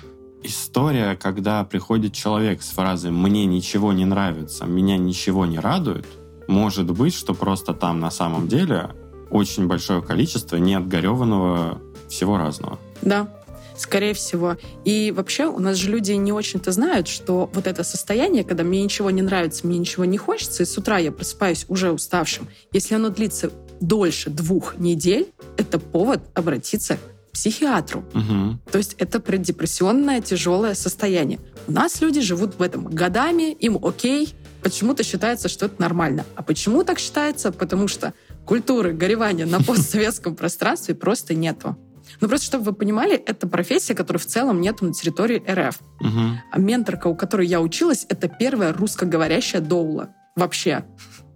История, 0.44 1.16
когда 1.16 1.64
приходит 1.64 2.14
человек 2.14 2.62
с 2.62 2.70
фразой 2.70 3.12
«мне 3.12 3.46
ничего 3.46 3.92
не 3.94 4.06
нравится, 4.06 4.66
меня 4.66 4.98
ничего 4.98 5.46
не 5.46 5.60
радует», 5.60 6.06
может 6.48 6.90
быть, 6.92 7.14
что 7.14 7.34
просто 7.34 7.74
там 7.74 8.00
на 8.00 8.12
самом 8.12 8.48
деле 8.48 8.92
очень 9.30 9.68
большое 9.68 10.02
количество 10.02 10.56
неотгореванного 10.56 11.82
всего 12.08 12.38
разного. 12.38 12.80
Да, 13.02 13.28
скорее 13.76 14.14
всего. 14.14 14.58
И 14.86 15.14
вообще 15.16 15.46
у 15.46 15.60
нас 15.60 15.78
же 15.78 15.90
люди 15.90 16.14
не 16.14 16.32
очень-то 16.32 16.72
знают, 16.72 17.08
что 17.08 17.50
вот 17.54 17.68
это 17.68 17.84
состояние, 17.84 18.44
когда 18.44 18.64
мне 18.64 18.84
ничего 18.84 19.12
не 19.12 19.22
нравится, 19.22 19.68
мне 19.68 19.78
ничего 19.78 20.06
не 20.06 20.18
хочется, 20.18 20.64
и 20.64 20.66
с 20.66 20.78
утра 20.78 20.98
я 20.98 21.12
просыпаюсь 21.12 21.66
уже 21.68 21.92
уставшим, 21.92 22.48
если 22.72 22.96
оно 22.96 23.10
длится 23.10 23.52
дольше 23.80 24.30
двух 24.30 24.78
недель, 24.78 25.28
это 25.58 25.80
повод 25.80 26.22
обратиться 26.34 26.98
психиатру. 27.38 28.04
Угу. 28.16 28.72
То 28.72 28.80
есть 28.80 28.96
это 28.98 29.20
преддепрессионное 29.20 30.22
тяжелое 30.22 30.74
состояние. 30.74 31.40
У 31.68 31.72
нас 31.72 32.02
люди 32.02 32.20
живут 32.20 32.58
в 32.58 32.62
этом 32.64 32.86
годами, 32.86 33.52
им 33.52 33.78
окей, 33.86 34.34
почему-то 34.64 35.04
считается, 35.04 35.48
что 35.48 35.68
это 35.68 35.80
нормально. 35.80 36.26
А 36.36 36.42
почему 36.42 36.84
так 36.84 36.98
считается? 36.98 37.52
Потому 37.52 37.88
что 37.88 38.16
культуры 38.44 38.92
горевания 38.94 39.46
на 39.46 39.62
постсоветском 39.68 40.36
пространстве 40.36 40.96
просто 40.96 41.36
нету. 41.36 41.78
Ну, 42.22 42.28
просто 42.28 42.48
чтобы 42.48 42.64
вы 42.64 42.74
понимали, 42.74 43.16
это 43.16 43.48
профессия, 43.48 43.94
которой 43.94 44.18
в 44.18 44.26
целом 44.26 44.60
нету 44.60 44.86
на 44.86 44.94
территории 44.94 45.44
РФ. 45.48 45.80
Угу. 46.00 46.22
А 46.52 46.60
менторка, 46.60 47.06
у 47.06 47.16
которой 47.16 47.46
я 47.46 47.62
училась, 47.62 48.08
это 48.10 48.28
первая 48.28 48.74
русскоговорящая 48.74 49.62
доула. 49.62 50.10
Вообще. 50.36 50.86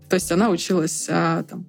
То 0.10 0.16
есть 0.16 0.32
она 0.32 0.50
училась 0.50 1.06
а, 1.10 1.44
там, 1.44 1.68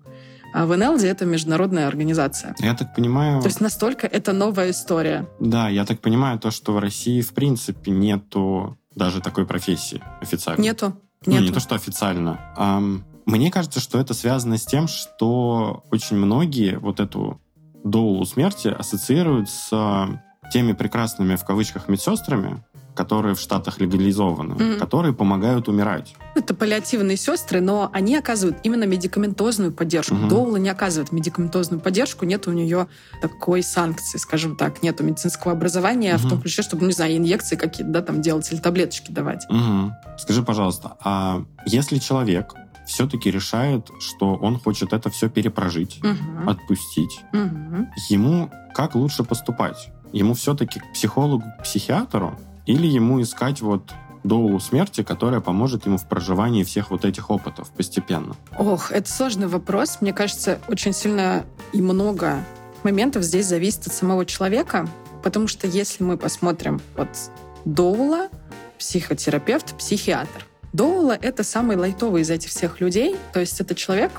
а 0.53 0.67
в 0.67 0.77
НЛД, 0.77 1.05
это 1.05 1.25
международная 1.25 1.87
организация. 1.87 2.55
Я 2.59 2.75
так 2.75 2.95
понимаю... 2.95 3.41
То 3.41 3.49
есть 3.49 3.61
настолько 3.61 4.07
это 4.07 4.33
новая 4.33 4.71
история. 4.71 5.29
Да, 5.41 5.69
я 5.69 5.85
так 5.85 6.01
понимаю 6.01 6.39
то, 6.39 6.51
что 6.51 6.73
в 6.73 6.79
России 6.79 7.21
в 7.21 7.33
принципе 7.33 7.91
нету 7.91 8.79
даже 8.95 9.21
такой 9.21 9.47
профессии 9.47 10.03
официально. 10.21 10.61
Нету. 10.61 10.95
Ну, 11.25 11.33
Нету. 11.33 11.45
не 11.45 11.53
то, 11.53 11.61
что 11.61 11.75
официально. 11.75 12.41
Ам, 12.57 13.05
мне 13.27 13.51
кажется, 13.51 13.81
что 13.81 13.99
это 13.99 14.13
связано 14.15 14.59
с 14.59 14.67
тем, 14.67 14.89
что 14.89 15.85
очень 15.91 16.17
многие 16.17 16.79
вот 16.79 17.01
эту 17.01 17.41
доулу 17.85 18.25
смерти 18.25 18.69
ассоциируют 18.69 19.49
с 19.49 19.69
а, 19.73 20.21
теми 20.53 20.73
прекрасными, 20.73 21.37
в 21.37 21.45
кавычках, 21.45 21.89
медсестрами, 21.89 22.63
которые 22.95 23.35
в 23.35 23.41
Штатах 23.41 23.81
легализованы, 23.81 24.55
Мгм. 24.55 24.79
которые 24.79 25.13
помогают 25.15 25.69
умирать. 25.69 26.15
Это 26.35 26.55
паллиативные 26.55 27.17
сестры, 27.17 27.61
но 27.61 27.91
они 27.93 28.17
оказывают 28.17 28.59
именно 28.63 28.85
медикаментозную 28.85 29.73
поддержку. 29.73 30.15
Мгм. 30.15 30.29
Доула 30.29 30.57
не 30.57 30.69
оказывает 30.69 31.13
медикаментозную 31.13 31.81
поддержку, 31.81 32.25
нет 32.25 32.47
у 32.47 32.53
нее 32.53 32.87
такой 33.21 33.63
санкции, 33.63 34.19
скажем 34.19 34.57
так, 34.57 34.83
нет 34.83 35.01
медицинского 35.01 35.53
образования 35.53 36.17
в 36.17 36.21
Мгм. 36.23 36.31
том 36.31 36.41
ключе, 36.43 36.63
чтобы, 36.63 36.87
не 36.87 36.93
знаю, 36.93 37.17
инъекции 37.17 37.57
какие-то, 37.57 37.93
да, 37.93 38.03
там 38.03 38.21
делать 38.23 38.51
или 38.53 38.61
таблеточки 38.61 39.11
давать. 39.11 39.47
Мгм. 39.49 39.95
Скажи, 40.19 40.43
пожалуйста, 40.43 40.97
а 41.03 41.45
если 41.67 41.99
человек 41.99 42.55
все-таки 42.87 43.31
решает, 43.31 43.89
что 44.01 44.35
он 44.35 44.59
хочет 44.59 44.93
это 44.93 45.09
все 45.09 45.29
перепрожить, 45.31 46.01
Мгм. 46.03 46.49
отпустить, 46.49 47.21
Мгм. 47.33 47.89
ему 48.11 48.51
как 48.75 48.95
лучше 48.95 49.23
поступать? 49.25 49.91
Ему 50.13 50.35
все-таки 50.35 50.81
к 50.81 50.93
психологу, 50.93 51.45
к 51.59 51.63
психиатру? 51.63 52.39
Или 52.67 52.87
ему 52.87 53.21
искать 53.21 53.61
вот 53.61 53.91
доулу 54.25 54.61
смерти, 54.61 55.03
которая 55.03 55.41
поможет 55.41 55.87
ему 55.87 55.97
в 55.97 56.09
проживании 56.09 56.63
всех 56.63 56.91
вот 56.91 57.05
этих 57.05 57.31
опытов 57.31 57.71
постепенно? 57.71 58.37
Ох, 58.57 58.93
это 58.93 59.11
сложный 59.11 59.49
вопрос. 59.49 59.99
Мне 60.01 60.13
кажется, 60.13 60.61
очень 60.69 60.93
сильно 60.93 61.45
и 61.73 61.81
много 61.81 62.45
моментов 62.85 63.23
здесь 63.25 63.47
зависит 63.47 63.87
от 63.87 63.93
самого 63.93 64.25
человека, 64.25 64.89
потому 65.23 65.49
что 65.49 65.67
если 65.67 66.05
мы 66.05 66.17
посмотрим 66.17 66.81
вот 66.97 67.09
доула, 67.65 68.29
психотерапевт, 68.79 69.77
психиатр. 69.77 70.47
Доула— 70.73 71.13
это 71.23 71.45
самый 71.45 71.77
лайтовый 71.77 72.23
из 72.23 72.31
этих 72.31 72.51
всех 72.51 72.81
людей, 72.81 73.17
то 73.33 73.41
есть 73.41 73.61
это 73.61 73.75
человек, 73.75 74.11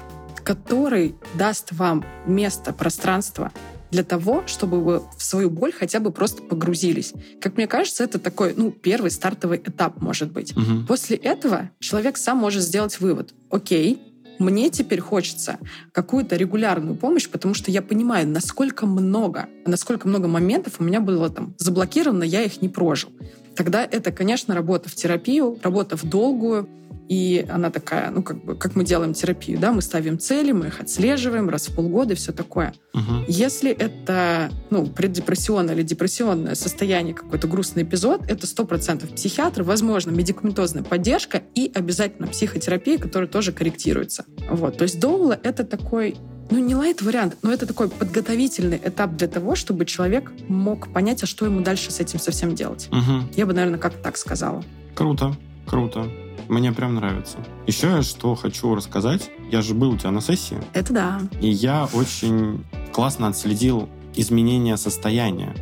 который 0.43 1.15
даст 1.33 1.71
вам 1.71 2.05
место, 2.25 2.73
пространство 2.73 3.51
для 3.93 4.03
того, 4.03 4.43
чтобы 4.47 4.83
вы 4.83 5.01
в 5.15 5.23
свою 5.23 5.51
боль 5.51 5.71
хотя 5.71 5.99
бы 5.99 6.11
просто 6.11 6.41
погрузились. 6.41 7.13
Как 7.39 7.57
мне 7.57 7.67
кажется, 7.67 8.03
это 8.03 8.17
такой, 8.17 8.55
ну, 8.57 8.71
первый 8.71 9.11
стартовый 9.11 9.59
этап, 9.59 10.01
может 10.01 10.31
быть. 10.31 10.55
Мгм. 10.55 10.87
После 10.87 11.15
этого 11.15 11.69
человек 11.79 12.17
сам 12.17 12.39
может 12.39 12.63
сделать 12.63 12.99
вывод. 12.99 13.35
Окей, 13.51 14.01
мне 14.39 14.71
теперь 14.71 14.99
хочется 14.99 15.59
какую-то 15.91 16.35
регулярную 16.35 16.95
помощь, 16.95 17.29
потому 17.29 17.53
что 17.53 17.69
я 17.69 17.83
понимаю, 17.83 18.27
насколько 18.27 18.87
много, 18.87 19.47
насколько 19.67 20.07
много 20.07 20.27
моментов 20.27 20.77
у 20.79 20.83
меня 20.83 20.99
было 20.99 21.29
там 21.29 21.53
заблокировано, 21.59 22.23
я 22.23 22.41
их 22.41 22.63
не 22.63 22.69
прожил. 22.69 23.11
Тогда 23.55 23.83
это, 23.83 24.11
конечно, 24.11 24.55
работа 24.55 24.89
в 24.89 24.95
терапию, 24.95 25.59
работа 25.61 25.97
в 25.97 26.03
долгую, 26.03 26.67
и 27.09 27.45
она 27.49 27.69
такая, 27.69 28.09
ну, 28.11 28.23
как 28.23 28.43
бы, 28.43 28.55
как 28.55 28.75
мы 28.75 28.83
делаем 28.83 29.13
терапию, 29.13 29.59
да, 29.59 29.71
мы 29.71 29.81
ставим 29.81 30.19
цели, 30.19 30.51
мы 30.51 30.67
их 30.67 30.79
отслеживаем 30.79 31.49
раз 31.49 31.67
в 31.67 31.75
полгода 31.75 32.13
и 32.13 32.15
все 32.15 32.31
такое. 32.31 32.73
Мгм. 32.93 33.25
Если 33.27 33.71
это 33.71 34.51
ну, 34.69 34.85
преддепрессионное 34.85 35.75
или 35.75 35.83
депрессионное 35.83 36.55
состояние, 36.55 37.13
какой-то 37.13 37.47
грустный 37.47 37.83
эпизод, 37.83 38.21
это 38.29 38.47
100% 38.47 39.13
психиатр, 39.13 39.63
возможно, 39.63 40.11
медикаментозная 40.11 40.83
поддержка 40.83 41.41
и 41.55 41.71
обязательно 41.73 42.27
психотерапия, 42.27 42.97
которая 42.97 43.29
тоже 43.29 43.51
корректируется. 43.51 44.25
Вот. 44.49 44.77
То 44.77 44.83
есть 44.83 44.99
доула— 44.99 45.39
это 45.43 45.63
такой 45.63 46.15
ну, 46.49 46.59
не 46.59 46.75
лайт-вариант, 46.75 47.37
но 47.41 47.51
это 47.51 47.65
такой 47.65 47.89
подготовительный 47.89 48.79
этап 48.83 49.15
для 49.15 49.27
того, 49.27 49.55
чтобы 49.55 49.85
человек 49.85 50.31
мог 50.47 50.91
понять, 50.93 51.23
а 51.23 51.25
что 51.25 51.45
ему 51.45 51.61
дальше 51.61 51.91
с 51.91 51.99
этим 51.99 52.19
совсем 52.19 52.53
делать. 52.53 52.89
Мгм. 52.91 53.29
Я 53.35 53.45
бы, 53.45 53.53
наверное, 53.53 53.79
как-то 53.79 53.99
так 53.99 54.17
сказала. 54.17 54.63
Круто, 54.93 55.35
круто. 55.65 56.07
Мне 56.47 56.71
прям 56.71 56.95
нравится. 56.95 57.37
Еще 57.67 57.87
я 57.87 58.01
что 58.01 58.35
хочу 58.35 58.75
рассказать. 58.75 59.29
Я 59.51 59.61
же 59.61 59.73
был 59.73 59.91
у 59.91 59.97
тебя 59.97 60.11
на 60.11 60.21
сессии, 60.21 60.57
Это 60.73 60.93
да. 60.93 61.21
и 61.41 61.49
я 61.49 61.87
очень 61.93 62.63
классно 62.91 63.27
отследил 63.27 63.89
изменение 64.15 64.77
состояния. 64.77 65.55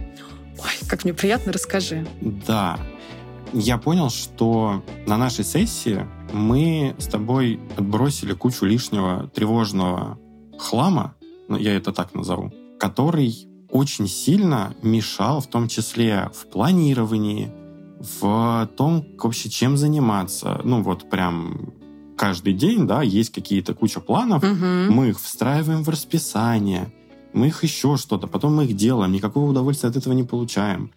Ой, 0.58 0.88
как 0.88 1.04
мне 1.04 1.13
приятно, 1.13 1.52
расскажи. 1.54 2.06
Да. 2.22 2.78
Я 3.54 3.78
понял, 3.78 4.10
что 4.10 4.84
на 5.08 5.17
нашей 5.17 5.44
сессии 5.44 6.08
мы 6.32 6.96
с 6.98 7.08
тобой 7.08 7.60
отбросили 7.76 8.34
кучу 8.34 8.65
лишнего 8.65 9.30
тревожного 9.34 10.17
хлама, 10.58 11.15
ну, 11.48 11.58
я 11.58 11.76
это 11.76 11.91
так 11.91 12.13
назову, 12.13 12.54
который 12.80 13.48
очень 13.70 14.08
сильно 14.08 14.74
мешал, 14.82 15.41
в 15.41 15.48
том 15.48 15.67
числе 15.67 16.30
в 16.34 16.48
планировании, 16.48 17.52
в 18.01 18.69
том, 18.77 19.05
вообще 19.21 19.49
чем 19.49 19.77
заниматься. 19.77 20.61
Ну, 20.63 20.81
вот 20.81 21.09
прям 21.09 21.73
каждый 22.17 22.53
день, 22.53 22.87
да, 22.87 23.01
есть 23.01 23.31
какие-то 23.31 23.73
куча 23.73 23.99
планов, 23.99 24.43
Мгм. 24.43 24.91
мы 24.91 25.09
их 25.09 25.19
встраиваем 25.19 25.83
в 25.83 25.89
расписание, 25.89 26.91
мы 27.33 27.47
их 27.47 27.63
еще 27.63 27.97
что-то, 27.97 28.27
потом 28.27 28.55
мы 28.55 28.65
их 28.65 28.75
делаем, 28.75 29.11
никакого 29.11 29.49
удовольствия 29.49 29.89
от 29.89 29.95
этого 29.97 30.13
не 30.13 30.23
получаем. 30.23 30.91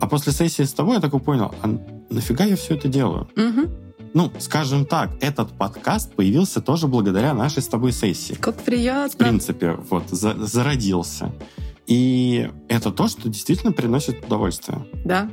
А 0.00 0.06
после 0.06 0.32
сессии 0.32 0.62
с 0.64 0.72
тобой 0.72 0.96
я 0.96 1.00
такой 1.00 1.20
понял, 1.20 1.54
а 1.62 1.68
нафига 2.10 2.44
я 2.44 2.56
все 2.56 2.74
это 2.74 2.88
делаю? 2.88 3.28
Мгм. 3.36 3.68
Ну, 4.14 4.30
скажем 4.38 4.84
так, 4.84 5.10
этот 5.20 5.52
подкаст 5.56 6.14
появился 6.14 6.60
тоже 6.60 6.86
благодаря 6.86 7.32
нашей 7.34 7.62
с 7.62 7.68
тобой 7.68 7.92
сессии. 7.92 8.34
Как 8.34 8.56
В 8.60 8.62
приятно. 8.64 9.16
принципе, 9.18 9.72
вот, 9.90 10.10
за- 10.10 10.36
зародился. 10.46 11.32
И 11.86 12.50
это 12.68 12.90
то, 12.92 13.08
что 13.08 13.28
действительно 13.28 13.72
приносит 13.72 14.24
удовольствие. 14.26 14.86
Да. 15.04 15.30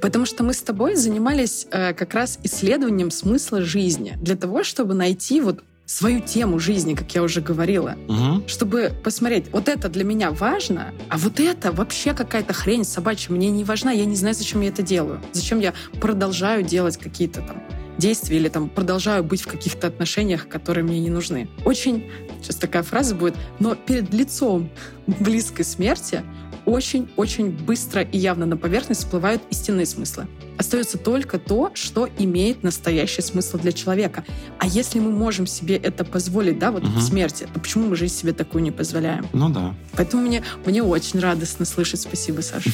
Потому 0.00 0.26
что 0.26 0.44
мы 0.44 0.54
с 0.54 0.62
тобой 0.62 0.94
занимались 0.96 1.66
э, 1.70 1.94
как 1.94 2.14
раз 2.14 2.38
исследованием 2.42 3.10
смысла 3.10 3.62
жизни 3.62 4.16
для 4.20 4.36
того, 4.36 4.64
чтобы 4.64 4.94
найти 4.94 5.40
вот 5.40 5.62
свою 5.88 6.20
тему 6.20 6.58
жизни, 6.58 6.94
как 6.94 7.14
я 7.14 7.22
уже 7.22 7.40
говорила. 7.40 7.96
Мгм. 8.08 8.46
Чтобы 8.46 8.92
посмотреть, 9.02 9.46
вот 9.52 9.68
это 9.68 9.88
для 9.88 10.04
меня 10.04 10.30
важно, 10.30 10.92
а 11.08 11.16
вот 11.16 11.40
это 11.40 11.72
вообще 11.72 12.12
какая-то 12.12 12.52
хрень 12.52 12.84
собачья 12.84 13.32
мне 13.32 13.50
не 13.50 13.64
важна, 13.64 13.90
я 13.90 14.04
не 14.04 14.14
знаю, 14.14 14.34
зачем 14.34 14.60
я 14.60 14.68
это 14.68 14.82
делаю. 14.82 15.20
Зачем 15.32 15.60
я 15.60 15.72
продолжаю 15.98 16.62
делать 16.62 16.98
какие-то 16.98 17.40
там 17.40 17.62
действия 17.96 18.36
или 18.36 18.48
там 18.48 18.68
продолжаю 18.68 19.24
быть 19.24 19.42
в 19.42 19.48
каких-то 19.48 19.88
отношениях, 19.88 20.48
которые 20.48 20.84
мне 20.84 21.00
не 21.00 21.10
нужны. 21.10 21.48
Очень, 21.64 22.10
сейчас 22.42 22.56
такая 22.56 22.82
фраза 22.82 23.14
будет, 23.14 23.34
но 23.58 23.74
перед 23.74 24.12
лицом 24.14 24.70
близкой 25.06 25.64
смерти 25.64 26.22
очень-очень 26.68 27.50
быстро 27.50 28.02
и 28.02 28.18
явно 28.18 28.46
на 28.46 28.56
поверхность 28.56 29.00
всплывают 29.04 29.42
истинные 29.50 29.86
смыслы. 29.86 30.26
Остается 30.58 30.98
только 30.98 31.38
то, 31.38 31.70
что 31.74 32.08
имеет 32.18 32.62
настоящий 32.62 33.22
смысл 33.22 33.58
для 33.58 33.72
человека. 33.72 34.24
А 34.58 34.66
если 34.66 34.98
мы 35.00 35.10
можем 35.10 35.46
себе 35.46 35.76
это 35.76 36.04
позволить, 36.04 36.58
да, 36.58 36.70
вот 36.70 36.82
Мгм. 36.82 36.92
в 36.98 37.02
смерти, 37.02 37.48
то 37.52 37.60
почему 37.60 37.88
мы 37.88 37.96
жизнь 37.96 38.14
себе 38.14 38.32
такую 38.32 38.62
не 38.62 38.70
позволяем? 38.70 39.26
Ну 39.32 39.48
да. 39.48 39.74
Поэтому 39.92 40.22
мне, 40.22 40.42
мне 40.66 40.82
очень 40.82 41.20
радостно 41.20 41.64
слышать. 41.64 42.00
Спасибо, 42.00 42.40
Саша. 42.42 42.70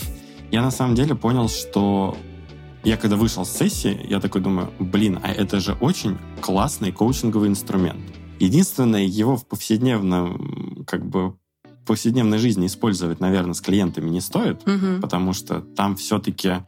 Я 0.51 0.63
на 0.63 0.71
самом 0.71 0.95
деле 0.95 1.15
понял, 1.15 1.49
что 1.49 2.17
я 2.85 2.97
когда 2.97 3.17
вышел 3.17 3.45
с 3.45 3.51
сессии, 3.51 3.99
я 4.09 4.21
такой 4.21 4.41
думаю, 4.41 4.71
блин, 4.79 5.19
а 5.23 5.33
это 5.33 5.61
же 5.61 5.73
очень 5.81 6.19
классный 6.41 6.93
коучинговый 6.93 7.49
инструмент. 7.49 8.01
Единственное, 8.41 9.05
его 9.05 9.37
в 9.37 9.47
повседневном, 9.47 10.85
как 10.87 11.07
бы, 11.07 11.35
в 11.85 11.87
повседневной 11.87 12.39
жизни 12.39 12.67
использовать, 12.67 13.21
наверное, 13.21 13.53
с 13.53 13.61
клиентами 13.61 14.09
не 14.09 14.21
стоит, 14.23 14.67
Мгм. 14.67 15.03
потому 15.03 15.35
что 15.35 15.61
там 15.61 15.97
все-таки, 15.97 16.63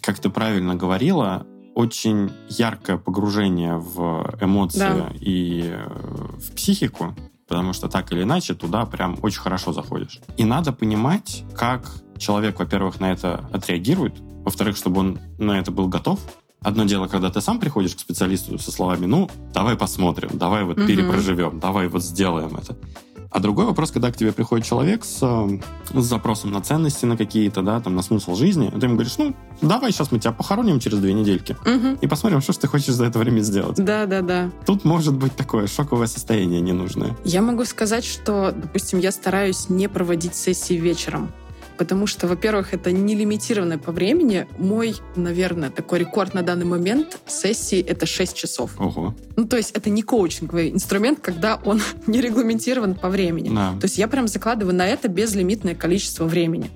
как 0.00 0.18
ты 0.20 0.30
правильно 0.30 0.74
говорила, 0.74 1.46
очень 1.74 2.30
яркое 2.48 2.96
погружение 2.96 3.76
в 3.76 4.36
эмоции 4.40 4.78
Да. 4.78 5.12
и 5.20 5.64
э, 5.64 5.86
в 5.86 6.54
психику, 6.54 7.14
потому 7.46 7.74
что 7.74 7.88
так 7.88 8.10
или 8.10 8.22
иначе 8.22 8.54
туда 8.54 8.86
прям 8.86 9.18
очень 9.22 9.40
хорошо 9.40 9.72
заходишь. 9.74 10.20
И 10.38 10.44
надо 10.44 10.72
понимать, 10.72 11.44
как 11.54 11.92
человек, 12.16 12.58
во-первых, 12.58 13.00
на 13.00 13.12
это 13.12 13.48
отреагирует, 13.52 14.14
во-вторых, 14.44 14.76
чтобы 14.78 15.00
он 15.00 15.18
на 15.38 15.58
это 15.58 15.70
был 15.70 15.88
готов. 15.88 16.18
Одно 16.62 16.84
дело, 16.84 17.06
когда 17.06 17.30
ты 17.30 17.40
сам 17.40 17.60
приходишь 17.60 17.94
к 17.94 18.00
специалисту 18.00 18.58
со 18.58 18.72
словами, 18.72 19.06
ну, 19.06 19.30
давай 19.54 19.76
посмотрим, 19.76 20.30
давай 20.38 20.64
вот 20.64 20.78
Мгм. 20.78 20.86
перепроживем, 20.88 21.60
давай 21.60 21.86
вот 21.86 22.02
сделаем 22.02 22.56
это. 22.56 22.76
А 23.30 23.40
другой 23.40 23.66
вопрос, 23.66 23.90
когда 23.90 24.10
к 24.10 24.16
тебе 24.16 24.32
приходит 24.32 24.66
человек 24.66 25.04
с, 25.04 25.18
э, 25.20 25.58
с 25.92 26.04
запросом 26.04 26.50
на 26.50 26.62
ценности 26.62 27.04
на 27.04 27.16
какие-то, 27.16 27.62
да, 27.62 27.78
там, 27.80 27.94
на 27.94 28.02
смысл 28.02 28.34
жизни, 28.34 28.68
и 28.74 28.80
ты 28.80 28.86
ему 28.86 28.94
говоришь, 28.94 29.18
ну, 29.18 29.34
давай 29.60 29.92
сейчас 29.92 30.10
мы 30.10 30.18
тебя 30.18 30.32
похороним 30.32 30.80
через 30.80 30.98
две 30.98 31.12
недельки 31.12 31.56
Мгм. 31.66 31.98
и 32.00 32.06
посмотрим, 32.06 32.40
что 32.40 32.52
ж 32.52 32.56
ты 32.56 32.68
хочешь 32.68 32.94
за 32.94 33.04
это 33.04 33.18
время 33.18 33.40
сделать. 33.40 33.76
Да, 33.76 34.06
да, 34.06 34.22
да. 34.22 34.50
Тут 34.64 34.84
может 34.84 35.14
быть 35.14 35.36
такое 35.36 35.66
шоковое 35.66 36.06
состояние 36.06 36.60
ненужное. 36.62 37.16
Я 37.24 37.42
могу 37.42 37.64
сказать, 37.66 38.04
что, 38.04 38.52
допустим, 38.56 38.98
я 38.98 39.12
стараюсь 39.12 39.68
не 39.68 39.88
проводить 39.88 40.34
сессии 40.34 40.74
вечером. 40.74 41.30
Потому 41.78 42.06
что, 42.06 42.26
во-первых, 42.26 42.74
это 42.74 42.90
не 42.90 43.14
лимитированное 43.14 43.78
по 43.78 43.92
времени. 43.92 44.46
Мой, 44.58 44.96
наверное, 45.14 45.70
такой 45.70 46.00
рекорд 46.00 46.34
на 46.34 46.42
данный 46.42 46.64
момент 46.64 47.20
сессии— 47.26 47.80
это 47.88 48.04
6 48.04 48.36
часов. 48.36 48.72
Ого. 48.78 49.14
Ну, 49.36 49.46
то 49.46 49.56
есть 49.56 49.70
это 49.70 49.88
не 49.88 50.02
коучинговый 50.02 50.70
инструмент, 50.70 51.20
когда 51.20 51.60
он 51.64 51.80
не 52.06 52.20
регламентирован 52.20 52.94
по 52.94 53.08
времени. 53.08 53.54
Да. 53.54 53.72
То 53.80 53.84
есть 53.84 53.96
я 53.96 54.08
прям 54.08 54.26
закладываю 54.26 54.74
на 54.74 54.86
это 54.86 55.08
безлимитное 55.08 55.76
количество 55.76 56.24
времени. 56.24 56.70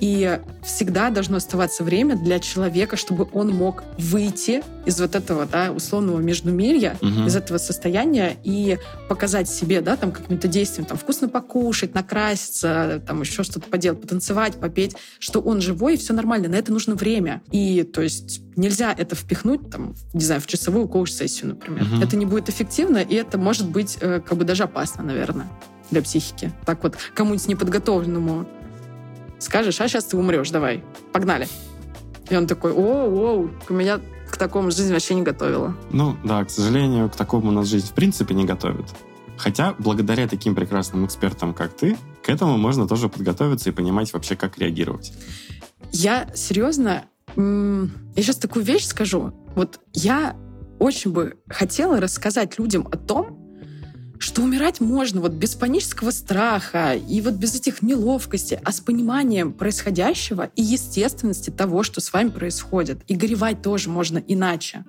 И 0.00 0.40
всегда 0.62 1.10
должно 1.10 1.36
оставаться 1.36 1.84
время 1.84 2.16
для 2.16 2.38
человека, 2.40 2.96
чтобы 2.96 3.28
он 3.32 3.50
мог 3.54 3.84
выйти 3.98 4.62
из 4.86 5.00
вот 5.00 5.14
этого, 5.14 5.46
да, 5.46 5.72
условного 5.72 6.18
междумирья, 6.20 6.96
Мгм. 7.00 7.26
из 7.26 7.36
этого 7.36 7.58
состояния 7.58 8.36
и 8.44 8.78
показать 9.08 9.48
себе, 9.48 9.80
да, 9.80 9.96
там 9.96 10.12
каким-то 10.12 10.48
действием, 10.48 10.86
там, 10.86 10.98
вкусно 10.98 11.28
покушать, 11.28 11.94
накраситься, 11.94 13.02
там, 13.06 13.20
еще 13.22 13.44
что-то 13.44 13.68
поделать, 13.70 14.00
потанцевать, 14.00 14.56
попеть, 14.56 14.96
что 15.18 15.40
он 15.40 15.60
живой, 15.60 15.94
и 15.94 15.96
все 15.96 16.12
нормально. 16.12 16.48
На 16.48 16.56
это 16.56 16.72
нужно 16.72 16.94
время. 16.96 17.40
И, 17.50 17.82
то 17.84 18.02
есть, 18.02 18.40
нельзя 18.56 18.92
это 18.96 19.14
впихнуть, 19.16 19.70
там, 19.70 19.94
не 20.12 20.24
знаю, 20.24 20.40
в 20.40 20.46
часовую 20.46 20.88
коуч-сессию, 20.88 21.48
например. 21.48 21.84
Мгм. 21.84 22.02
Это 22.02 22.16
не 22.16 22.26
будет 22.26 22.48
эффективно, 22.48 22.98
и 22.98 23.14
это 23.14 23.38
может 23.38 23.68
быть, 23.68 23.96
э, 24.00 24.20
как 24.20 24.36
бы, 24.38 24.44
даже 24.44 24.64
опасно, 24.64 25.02
наверное, 25.04 25.46
для 25.90 26.02
психики. 26.02 26.52
Так 26.66 26.82
вот, 26.82 26.96
кому-нибудь 27.14 27.46
неподготовленному 27.48 28.46
скажешь, 29.44 29.80
а 29.80 29.88
сейчас 29.88 30.04
ты 30.04 30.16
умрешь, 30.16 30.50
давай, 30.50 30.82
погнали. 31.12 31.48
И 32.30 32.36
он 32.36 32.46
такой, 32.46 32.72
о, 32.72 33.06
о, 33.06 33.50
меня 33.72 34.00
к 34.30 34.36
такому 34.36 34.70
жизнь 34.70 34.92
вообще 34.92 35.14
не 35.14 35.22
готовила. 35.22 35.76
Ну, 35.90 36.16
да, 36.24 36.44
к 36.44 36.50
сожалению, 36.50 37.10
к 37.10 37.16
такому 37.16 37.50
нас 37.50 37.68
жизнь 37.68 37.86
в 37.86 37.92
принципе 37.92 38.34
не 38.34 38.44
готовит. 38.44 38.86
Хотя, 39.36 39.74
благодаря 39.78 40.26
таким 40.26 40.54
прекрасным 40.54 41.06
экспертам, 41.06 41.54
как 41.54 41.76
ты, 41.76 41.96
к 42.22 42.28
этому 42.28 42.56
можно 42.56 42.88
тоже 42.88 43.08
подготовиться 43.08 43.70
и 43.70 43.72
понимать 43.72 44.12
вообще, 44.12 44.36
как 44.36 44.58
реагировать. 44.58 45.12
Я 45.92 46.28
серьезно, 46.34 47.04
я 47.36 47.42
сейчас 48.16 48.36
такую 48.36 48.64
вещь 48.64 48.86
скажу. 48.86 49.32
Вот 49.54 49.80
я 49.92 50.36
очень 50.78 51.12
бы 51.12 51.36
хотела 51.48 52.00
рассказать 52.00 52.58
людям 52.58 52.88
о 52.90 52.96
том, 52.96 53.43
что 54.18 54.42
умирать 54.42 54.80
можно 54.80 55.20
вот 55.20 55.32
без 55.32 55.54
панического 55.54 56.10
страха 56.10 56.94
и 56.94 57.20
вот 57.20 57.34
без 57.34 57.54
этих 57.54 57.82
неловкостей, 57.82 58.58
а 58.64 58.72
с 58.72 58.80
пониманием 58.80 59.52
происходящего 59.52 60.50
и 60.56 60.62
естественности 60.62 61.50
того, 61.50 61.82
что 61.82 62.00
с 62.00 62.12
вами 62.12 62.28
происходит. 62.30 63.00
И 63.08 63.14
горевать 63.16 63.62
тоже 63.62 63.90
можно 63.90 64.18
иначе. 64.18 64.84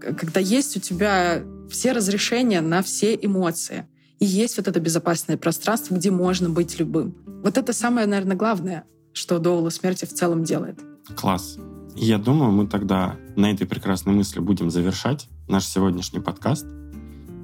К- 0.00 0.14
Когда 0.14 0.40
есть 0.40 0.76
у 0.76 0.80
тебя 0.80 1.42
все 1.70 1.92
разрешения 1.92 2.60
на 2.60 2.82
все 2.82 3.14
эмоции. 3.20 3.86
И 4.18 4.24
есть 4.24 4.56
вот 4.56 4.68
это 4.68 4.80
безопасное 4.80 5.36
пространство, 5.36 5.94
где 5.94 6.10
можно 6.10 6.48
быть 6.48 6.78
любым. 6.78 7.14
Вот 7.44 7.58
это 7.58 7.72
самое, 7.72 8.06
наверное, 8.06 8.36
главное, 8.36 8.84
что 9.12 9.38
Доула 9.38 9.70
смерти 9.70 10.04
в 10.04 10.12
целом 10.14 10.44
делает. 10.44 10.78
Класс. 11.16 11.58
Я 11.94 12.18
думаю, 12.18 12.52
мы 12.52 12.66
тогда 12.66 13.16
на 13.36 13.50
этой 13.52 13.66
прекрасной 13.66 14.12
мысли 14.14 14.38
будем 14.40 14.70
завершать 14.70 15.28
наш 15.48 15.64
сегодняшний 15.66 16.20
подкаст. 16.20 16.66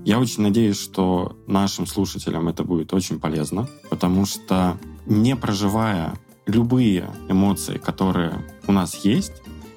Я 0.05 0.19
очень 0.19 0.43
надеюсь, 0.43 0.81
что 0.81 1.37
нашим 1.47 1.87
слушателям 1.87 2.49
это 2.49 2.65
будет 2.65 2.93
очень 2.93 3.21
полезно, 3.21 3.69
потому 3.89 4.27
что 4.27 4.77
не 5.07 5.37
проживая 5.37 6.15
любые 6.47 7.09
эмоции, 7.29 7.79
которые 7.79 8.45
у 8.67 8.73
нас 8.73 9.05
есть, 9.05 9.33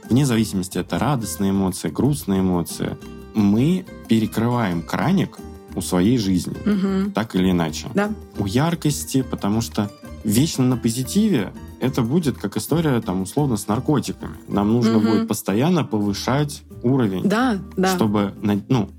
вне 0.10 0.26
зависимости 0.26 0.78
это 0.80 0.98
радостные 0.98 1.52
эмоции, 1.52 1.90
грустные 1.90 2.40
эмоции, 2.42 2.98
мы 3.36 3.86
перекрываем 4.08 4.82
краник 4.82 5.38
у 5.76 5.82
своей 5.82 6.18
жизни, 6.18 6.56
Мгм. 6.66 7.12
так 7.12 7.36
или 7.36 7.52
иначе. 7.52 7.88
Да. 7.94 8.10
У 8.40 8.46
яркости, 8.46 9.22
потому 9.22 9.62
что 9.62 9.92
вечно 10.24 10.64
на 10.64 10.78
позитиве 10.78 11.54
это 11.80 12.02
будет 12.02 12.38
как 12.38 12.58
история 12.58 13.00
там 13.02 13.22
условно 13.22 13.58
с 13.58 13.68
наркотиками. 13.68 14.38
Нам 14.48 14.72
нужно 14.74 14.98
Мгм. 15.00 15.06
будет 15.12 15.28
постоянно 15.28 15.84
повышать 15.84 16.64
уровень, 16.82 17.28
Да, 17.28 17.60
да. 17.78 17.96
чтобы 17.96 18.34
ну, 18.70 18.90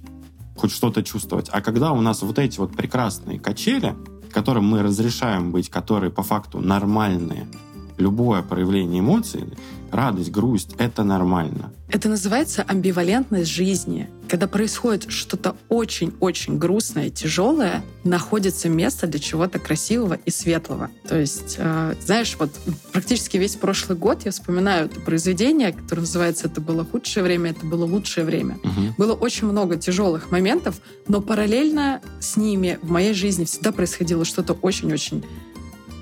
хоть 0.57 0.73
что-то 0.73 1.03
чувствовать. 1.03 1.49
А 1.53 1.61
когда 1.61 1.93
у 1.93 2.01
нас 2.01 2.23
вот 2.23 2.39
эти 2.39 2.59
вот 2.59 2.73
прекрасные 2.77 3.39
качели, 3.39 3.95
которым 4.37 4.67
мы 4.67 4.83
разрешаем 4.83 5.51
быть, 5.51 5.71
которые 5.71 6.11
по 6.11 6.23
факту 6.23 6.61
нормальные, 6.61 7.49
любое 7.99 8.43
проявление 8.43 9.01
эмоций, 9.01 9.45
радость, 9.91 10.31
грусть, 10.31 10.75
это 10.79 11.03
нормально. 11.05 11.73
Это 11.89 12.09
называется 12.09 12.65
амбивалентность 12.67 13.49
жизни. 13.49 14.11
Когда 14.29 14.49
происходит 14.49 15.07
что-то 15.09 15.57
очень-очень 15.69 16.59
грустное, 16.59 17.11
тяжелое, 17.11 17.85
находится 18.03 18.69
место 18.69 19.07
для 19.07 19.21
чего-то 19.21 19.61
красивого 19.61 20.15
и 20.15 20.31
светлого. 20.31 20.91
То 21.09 21.17
есть, 21.19 21.55
э, 21.59 21.95
знаешь, 22.05 22.37
вот 22.41 22.51
практически 22.93 23.37
весь 23.37 23.55
прошлый 23.55 23.97
год 23.97 24.25
я 24.25 24.33
вспоминаю 24.33 24.87
это 24.87 24.99
произведение, 25.01 25.73
которое 25.73 26.01
называется 26.01 26.49
«Это 26.49 26.61
было 26.61 26.85
худшее 26.85 27.23
время, 27.23 27.53
это 27.53 27.65
было 27.65 27.85
лучшее 27.85 28.27
время». 28.27 28.59
Мгм. 28.65 28.95
Было 28.99 29.15
очень 29.15 29.47
много 29.47 29.77
тяжелых 29.77 30.33
моментов, 30.33 30.81
но 31.07 31.21
параллельно 31.21 32.01
с 32.21 32.37
ними 32.37 32.81
в 32.83 32.91
моей 32.91 33.15
жизни 33.15 33.45
всегда 33.45 33.71
происходило 33.71 34.25
что-то 34.25 34.55
очень-очень 34.55 35.25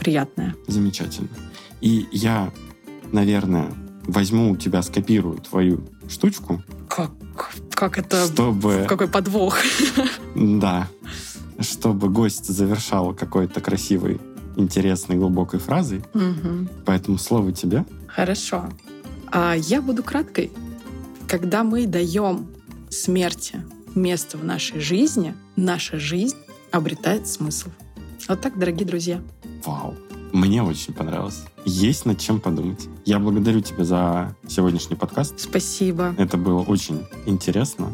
приятное. 0.05 0.55
Замечательно. 0.67 1.29
И 1.81 2.07
я, 2.12 2.53
наверное, 3.12 3.73
возьму 4.07 4.53
у 4.53 4.57
тебя, 4.57 4.83
скопирую 4.83 5.38
твою 5.38 5.81
штучку, 6.09 6.62
Как, 6.88 7.11
как 7.71 7.99
это... 7.99 8.27
чтобы, 8.27 8.87
Какой 8.88 9.09
подвох. 9.09 9.59
да, 10.37 10.88
чтобы 11.59 12.09
гость 12.11 12.47
завершал 12.47 13.14
какой-то 13.14 13.61
красивой, 13.61 14.21
интересной, 14.57 15.17
глубокой 15.17 15.59
фразой. 15.59 16.03
Мгм. 16.12 16.69
Поэтому 16.85 17.19
слово 17.19 17.53
тебе. 17.53 17.85
Хорошо. 18.07 18.69
А 19.33 19.55
я 19.55 19.81
буду 19.81 20.03
краткой. 20.03 20.53
Когда 21.27 21.64
мы 21.64 21.87
даем 21.87 22.47
смерти 22.90 23.62
место 23.95 24.37
в 24.38 24.45
нашей 24.45 24.81
жизни, 24.81 25.35
наша 25.57 25.99
жизнь 25.99 26.37
обретает 26.71 27.27
смысл. 27.27 27.71
Вот 28.29 28.41
так, 28.41 28.59
дорогие 28.59 28.87
друзья. 28.87 29.21
Вау. 29.65 29.95
Мне 30.33 30.63
очень 30.63 30.95
понравилось. 30.95 31.45
Есть 31.65 32.07
над 32.07 32.19
чем 32.19 32.41
подумать. 32.41 32.89
Я 33.05 33.19
благодарю 33.19 33.61
тебя 33.61 33.85
за 33.85 34.35
сегодняшний 34.49 34.97
подкаст. 34.97 35.39
Спасибо. 35.39 36.15
Это 36.17 36.37
было 36.39 36.63
очень 36.63 37.05
интересно. 37.27 37.93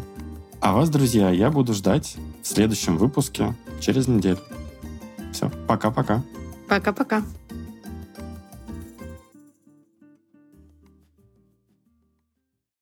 А 0.61 0.73
вас, 0.73 0.89
друзья, 0.89 1.31
я 1.31 1.51
буду 1.51 1.75
ждать 1.75 2.17
в 2.43 2.47
следующем 2.47 2.97
выпуске 2.97 3.57
через 3.81 4.07
неделю. 4.07 4.39
Все, 5.33 5.51
пока-пока. 5.67 6.23
Пока-пока. 6.69 7.25